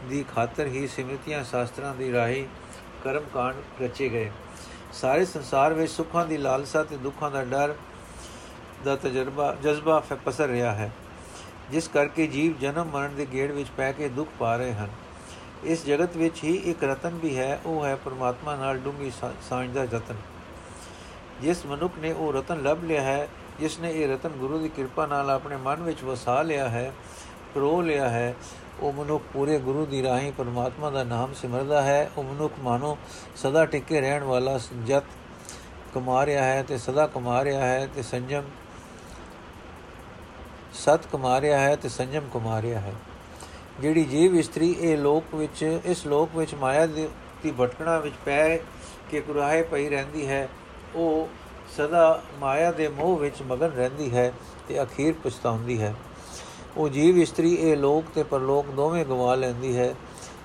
[0.10, 2.48] ਦੀ ਖਾਤਰ ਹੀ ਸਿਮਰਤੀਆਂ ਸ਼ਾਸਤਰਾਂ ਦੀ ਰਾਹੀ
[3.04, 4.32] ਕਰਮ ਕਾਂਡ ਰਚੇ ਗਏ।
[4.94, 7.74] ਸਾਰੇ ਸੰਸਾਰ ਵਿੱਚ ਸੁੱਖਾਂ ਦੀ ਲਾਲਸਾ ਤੇ ਦੁੱਖਾਂ ਦਾ ਡਰ
[8.86, 10.92] ਦਾ ਤਜਰਬਾ, ਜਜ਼ਬਾ ਪਸਰ ਰਿਹਾ ਹੈ।
[11.72, 14.90] ਜਿਸ ਕਰਕੇ ਜੀਵ ਜਨਮ ਮਰਨ ਦੇ ਗੇੜ ਵਿੱਚ ਪੈ ਕੇ ਦੁੱਖ ਪਾ ਰਹੇ ਹਨ।
[15.64, 19.12] ਇਸ ਜਗਤ ਵਿੱਚ ਹੀ ਇੱਕ ਰਤਨ ਵੀ ਹੈ, ਉਹ ਹੈ ਪਰਮਾਤਮਾ ਨਾਲ ਡੂੰਗੀ
[19.50, 20.16] ਸਾਂਝ ਦਾ ਰਤਨ
[21.42, 23.28] ਜਿਸ ਮਨੁੱਖ ਨੇ ਉਹ ਰਤਨ ਲੱਭ ਲਿਆ ਹੈ,
[23.60, 26.92] ਜਿਸ ਨੇ ਇਹ ਰਤਨ ਗੁਰੂ ਦੀ ਕਿਰਪਾ ਨਾਲ ਆਪਣੇ ਮਨ ਵਿੱਚ ਵਸਾ ਲਿਆ ਹੈ,
[27.54, 28.34] ਪ੍ਰੋ ਲਿਆ ਹੈ,
[28.82, 32.98] ਉਹ ਮਨੁੱਖ ਪੂਰੇ ਗੁਰੂ ਦੀ ਰਾਹੀਂ ਪਰਮਾਤਮਾ ਦਾ ਨਾਮ ਸਿਮਰਦਾ ਹੈ, ਉਹ ਮਨੁੱਖ ਮਾਨੋ
[33.36, 35.04] ਸਦਾ ਟਿਕੇ ਰਹਿਣ ਵਾਲਾ ਜਤ
[35.94, 38.44] ਕਮਾ ਰਿਹਾ ਹੈ ਤੇ ਸਦਾ ਕਮਾ ਰਿਹਾ ਹੈ ਤੇ ਸੰਜਮ
[40.76, 42.94] ਸਤ ਕਮਾ ਰਿਹਾ ਹੈ ਤੇ ਸੰਜਮ ਕਮਾ ਰਿਹਾ ਹੈ।
[43.82, 47.08] ਜਿਹੜੀ ਜੀਵ ਇਸਤਰੀ ਇਹ ਲੋਕ ਵਿੱਚ, ਇਸ ਲੋਕ ਵਿੱਚ ਮਾਇਆ ਦੀ
[47.60, 48.58] ਭਟਕਣਾ ਵਿੱਚ ਪੈ
[49.12, 50.48] ਕੇ ਕੁਰਾਹੇ ਪਈ ਰਹਿੰਦੀ ਹੈ,
[50.96, 51.28] ਉਹ
[51.78, 54.32] ਸਦਾ ਮਾਇਆ ਦੇ ਮੋਹ ਵਿੱਚ ਮਗਨ ਰਹਿੰਦੀ ਹੈ
[54.68, 55.94] ਤੇ ਅਖੀਰ ਪਛਤਾਉਂਦੀ ਹੈ।
[56.78, 59.94] ਉਹ ਜੀਵ ਇਸਤਰੀ ਇਹ ਲੋਕ ਤੇ ਪਰਲੋਕ ਦੋਵੇਂ ਗਵਾ ਲੈਂਦੀ ਹੈ।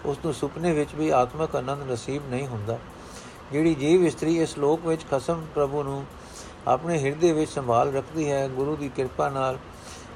[0.07, 2.79] ਉਸ ਨੂੰ ਸੁਪਨੇ ਵਿੱਚ ਵੀ ਆਤਮਿਕ ਆਨੰਦ ਨਸੀਬ ਨਹੀਂ ਹੁੰਦਾ।
[3.53, 6.05] ਜਿਹੜੀ ਜੀਵ ਇਸਤਰੀ ਇਸ ਲੋਕ ਵਿੱਚ ਖਸਮ ਪ੍ਰਭੂ ਨੂੰ
[6.67, 9.59] ਆਪਣੇ ਹਿਰਦੇ ਵਿੱਚ ਸੰਭਾਲ ਰੱਖਦੀ ਹੈ, ਗੁਰੂ ਦੀ ਕਿਰਪਾ ਨਾਲ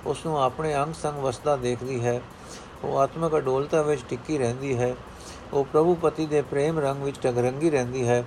[0.06, 2.20] ਉਸ ਨੂੰ ਆਪਣੇ ਅੰਗ ਸੰਗ ਵਸਦਾ ਦੇਖਦੀ ਹੈ।
[2.84, 4.94] ਉਹ ਆਤਮਿਕ ਅਡੋਲਤਾ ਵਿੱਚ ਟਿੱਕੀ ਰਹਿੰਦੀ ਹੈ,
[5.52, 8.24] ਉਹ ਪ੍ਰਭੂ ਪਤੀ ਦੇ ਪ੍ਰੇਮ ਰੰਗ ਵਿੱਚ ਟਗਰੰਗੀ ਰਹਿੰਦੀ ਹੈ,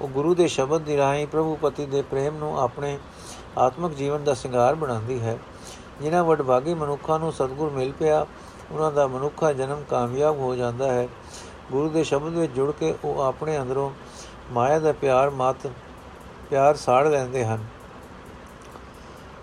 [0.00, 2.98] ਉਹ ਗੁਰੂ ਦੇ ਸ਼ਬਦ ਦੀ ਰਾਹੀਂ ਪ੍ਰਭੂ ਪਤੀ ਦੇ ਪ੍ਰੇਮ ਨੂੰ ਆਪਣੇ
[3.58, 5.38] ਆਤਮਿਕ ਜੀਵਨ ਦਾ ਸ਼ਿੰਗਾਰ ਬਣਾਉਂਦੀ ਹੈ।
[6.02, 8.26] ਜਿਨ੍ਹਾਂ ਵਡਭਾਗੀ ਮਨੁੱਖਾਂ ਨੂੰ ਸਤਿਗੁਰ ਮਿਲ ਪਿਆ,
[8.70, 11.08] ਉਹਨਾਂ ਦਾ ਮਨੁੱਖਾ ਜਨਮ ਕਾਮਯਾਬ ਹੋ ਜਾਂਦਾ ਹੈ।
[11.72, 13.90] ਗੁਰੂ ਦੇ ਸ਼ਬਦ ਵਿੱਚ ਜੁੜ ਕੇ ਉਹ ਆਪਣੇ ਅੰਦਰੋਂ
[14.52, 15.66] ਮਾਇਆ ਦਾ ਪਿਆਰ ਮਤ,
[16.50, 17.64] ਪਿਆਰ ਸਾੜ ਲੈਂਦੇ ਹਨ।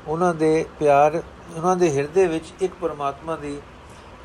[0.08, 1.22] ਉਹਨਾਂ ਦੇ ਪਿਆਰ,
[1.56, 3.60] ਉਹਨਾਂ ਦੇ ਹਿਰਦੇ ਵਿੱਚ ਇੱਕ ਪਰਮਾਤਮਾ ਦੀ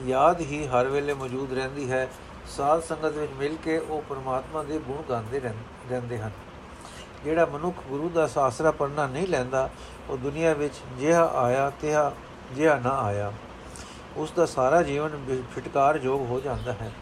[0.07, 2.09] ਯਾਦ ਹੀ ਹਰ ਵੇਲੇ ਮੌਜੂਦ ਰਹਿੰਦੀ ਹੈ।
[2.47, 5.41] ਸਾਧ ਸੰਗਤ ਵਿੱਚ ਮਿਲ ਕੇ ਉਹ ਪਰਮਾਤਮਾ ਦੇ ਗੁਣ ਗਾਉਂਦੇ
[5.91, 6.31] ਰਹਿੰਦੇ ਹਨ।
[7.25, 9.71] ਜਿਹੜਾ ਮਨੁੱਖ ਗੁਰੂ ਦਾ ਸਾਸਰਾ ਪੜਨਾ ਨਹੀਂ ਲੈਂਦਾ,
[10.09, 12.13] ਉਹ ਦੁਨੀਆ ਵਿੱਚ ਜਿਹਾ ਆਇਆ ਤਿਹਾ,
[12.53, 13.33] ਜਿਹਾ ਨਾ ਆਇਆ।
[14.17, 16.93] ਉਸ ਦਾ ਸਾਰਾ ਜੀਵਨ ਫਿਟਕਾਰ ਜੋਗ ਹੋ ਜਾਂਦਾ ਹੈ।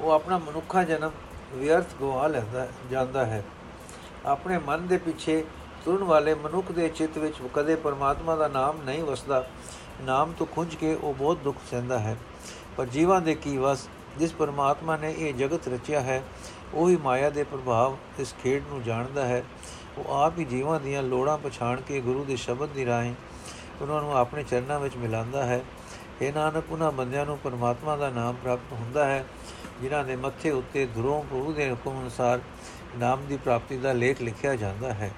[0.00, 1.10] ਉਹ ਆਪਣਾ ਮਨੁੱਖਾ ਜਨਮ
[1.52, 3.44] ਵਿਅਰਥ ਗਵਾ ਲੈਂਦਾ, ਜਾਂਦਾ ਹੈ।
[4.26, 5.44] ਆਪਣੇ ਮਨ ਦੇ ਪਿੱਛੇ
[5.84, 9.48] ਤੁਰਨ ਵਾਲੇ ਮਨੁੱਖ ਦੇ ਚਿੱਤ ਵਿੱਚ ਕਦੇ ਪਰਮਾਤਮਾ ਦਾ ਨਾਮ ਨਹੀਂ ਵਸਦਾ।
[10.00, 12.16] ਨਾਮ ਤੋਂ ਖੁੰਝ ਕੇ ਉਹ ਬਹੁਤ ਦੁੱਖ ਸਹਿੰਦਾ ਹੈ।
[12.76, 16.22] ਪਰ ਜੀਵਾਂ ਦੇ ਕੀ ਵਸ, ਜਿਸ ਪਰਮਾਤਮਾ ਨੇ ਇਹ ਜਗਤ ਰਚਿਆ ਹੈ,
[16.74, 19.42] ਉਹੀ ਮਾਇਆ ਦੇ ਪ੍ਰਭਾਵ ਇਸ ਖੇਡ ਨੂੰ ਜਾਣਦਾ ਹੈ।
[19.98, 23.14] ਉਹ ਆਪ ਹੀ ਜੀਵਾਂ ਦੀਆਂ ਲੋੜਾਂ ਪਛਾਣ ਕੇ ਗੁਰੂ ਦੇ ਸ਼ਬਦ ਦੀ ਰਾਹੀਂ
[23.82, 25.60] ਉਹਨਾਂ ਨੂੰ ਆਪਣੇ ਚਰਨਾਂ ਵਿੱਚ ਮਿਲਾਉਂਦਾ ਹੈ।
[26.22, 29.24] ਇਹ ਨਾਨਕ, ਉਹਨਾਂ ਬੰਦਿਆਂ ਨੂੰ ਪਰਮਾਤਮਾ ਦਾ ਨਾਮ ਪ੍ਰਾਪਤ ਹੁੰਦਾ ਹੈ,
[29.82, 32.40] ਜਿਨ੍ਹਾਂ ਦੇ ਮੱਥੇ ਉੱਤੇ ਧਰੋਂ ਪ੍ਰਭੂ ਦੇ ਹੁਕਮ ਅਨੁਸਾਰ
[32.98, 35.10] ਨਾਮ ਦੀ ਪ੍ਰਾਪਤੀ ਦਾ ਲੇਖ ਲਿਖਿਆ ਜਾਂਦਾ ਹੈ।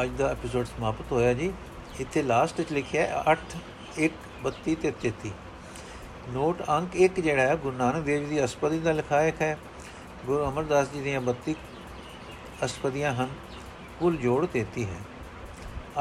[0.00, 1.52] ਅੱਜ ਦਾ ਐਪੀਸੋਡ ਸਮਾਪਤ ਹੋਇਆ ਜੀ।
[2.00, 3.58] ਇੱਥੇ ਲਾਸਟ ਵਿੱਚ ਲਿਖਿਆ ਹੈ 8
[3.98, 4.10] 1
[4.44, 5.30] 32 ਤੇ 33
[6.28, 9.58] ਨੋਟ ਅੰਕ 1 ਜਿਹੜਾ ਹੈ ਗੁਰੂ ਨਾਨਕ ਦੇਵ ਜੀ ਦੀ ਅਸਪਦੀ ਦਾ ਲਿਖਾਇਕ ਹੈ।
[10.26, 11.54] ਗੁਰੂ ਅਮਰਦਾਸ ਜੀ ਦੀਆਂ 32
[12.64, 13.28] ਅਸਪਦੀਆਂ ਹਨ
[13.98, 15.00] ਕੁੱਲ ਜੋੜ 33 ਹੈ।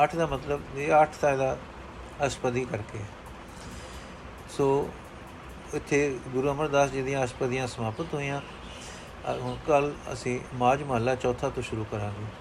[0.04, 1.58] 8 ਦਾ ਮਤਲਬ ਇਹ 8 ਦਾ
[2.26, 3.00] ਅਸ਼ਪਦੀ ਕਰਕੇ
[4.50, 4.90] ਸੋ
[5.74, 11.50] ਇੱਥੇ ਗੁਰੂ ਅਮਰਦਾਸ ਜੀ ਦੀਆਂ ਅਸ਼ਪਦੀਆਂ ਸਮਾਪਤ ਹੋਈਆਂ। ਅ, ਹੁਣ ਕੱਲ ਅਸੀਂ ਮਾਝ ਮਹੱਲਾ ਚੌਥਾ
[11.50, 12.41] ਤੋਂ ਸ਼ੁਰੂ ਕਰਾਂਗੇ।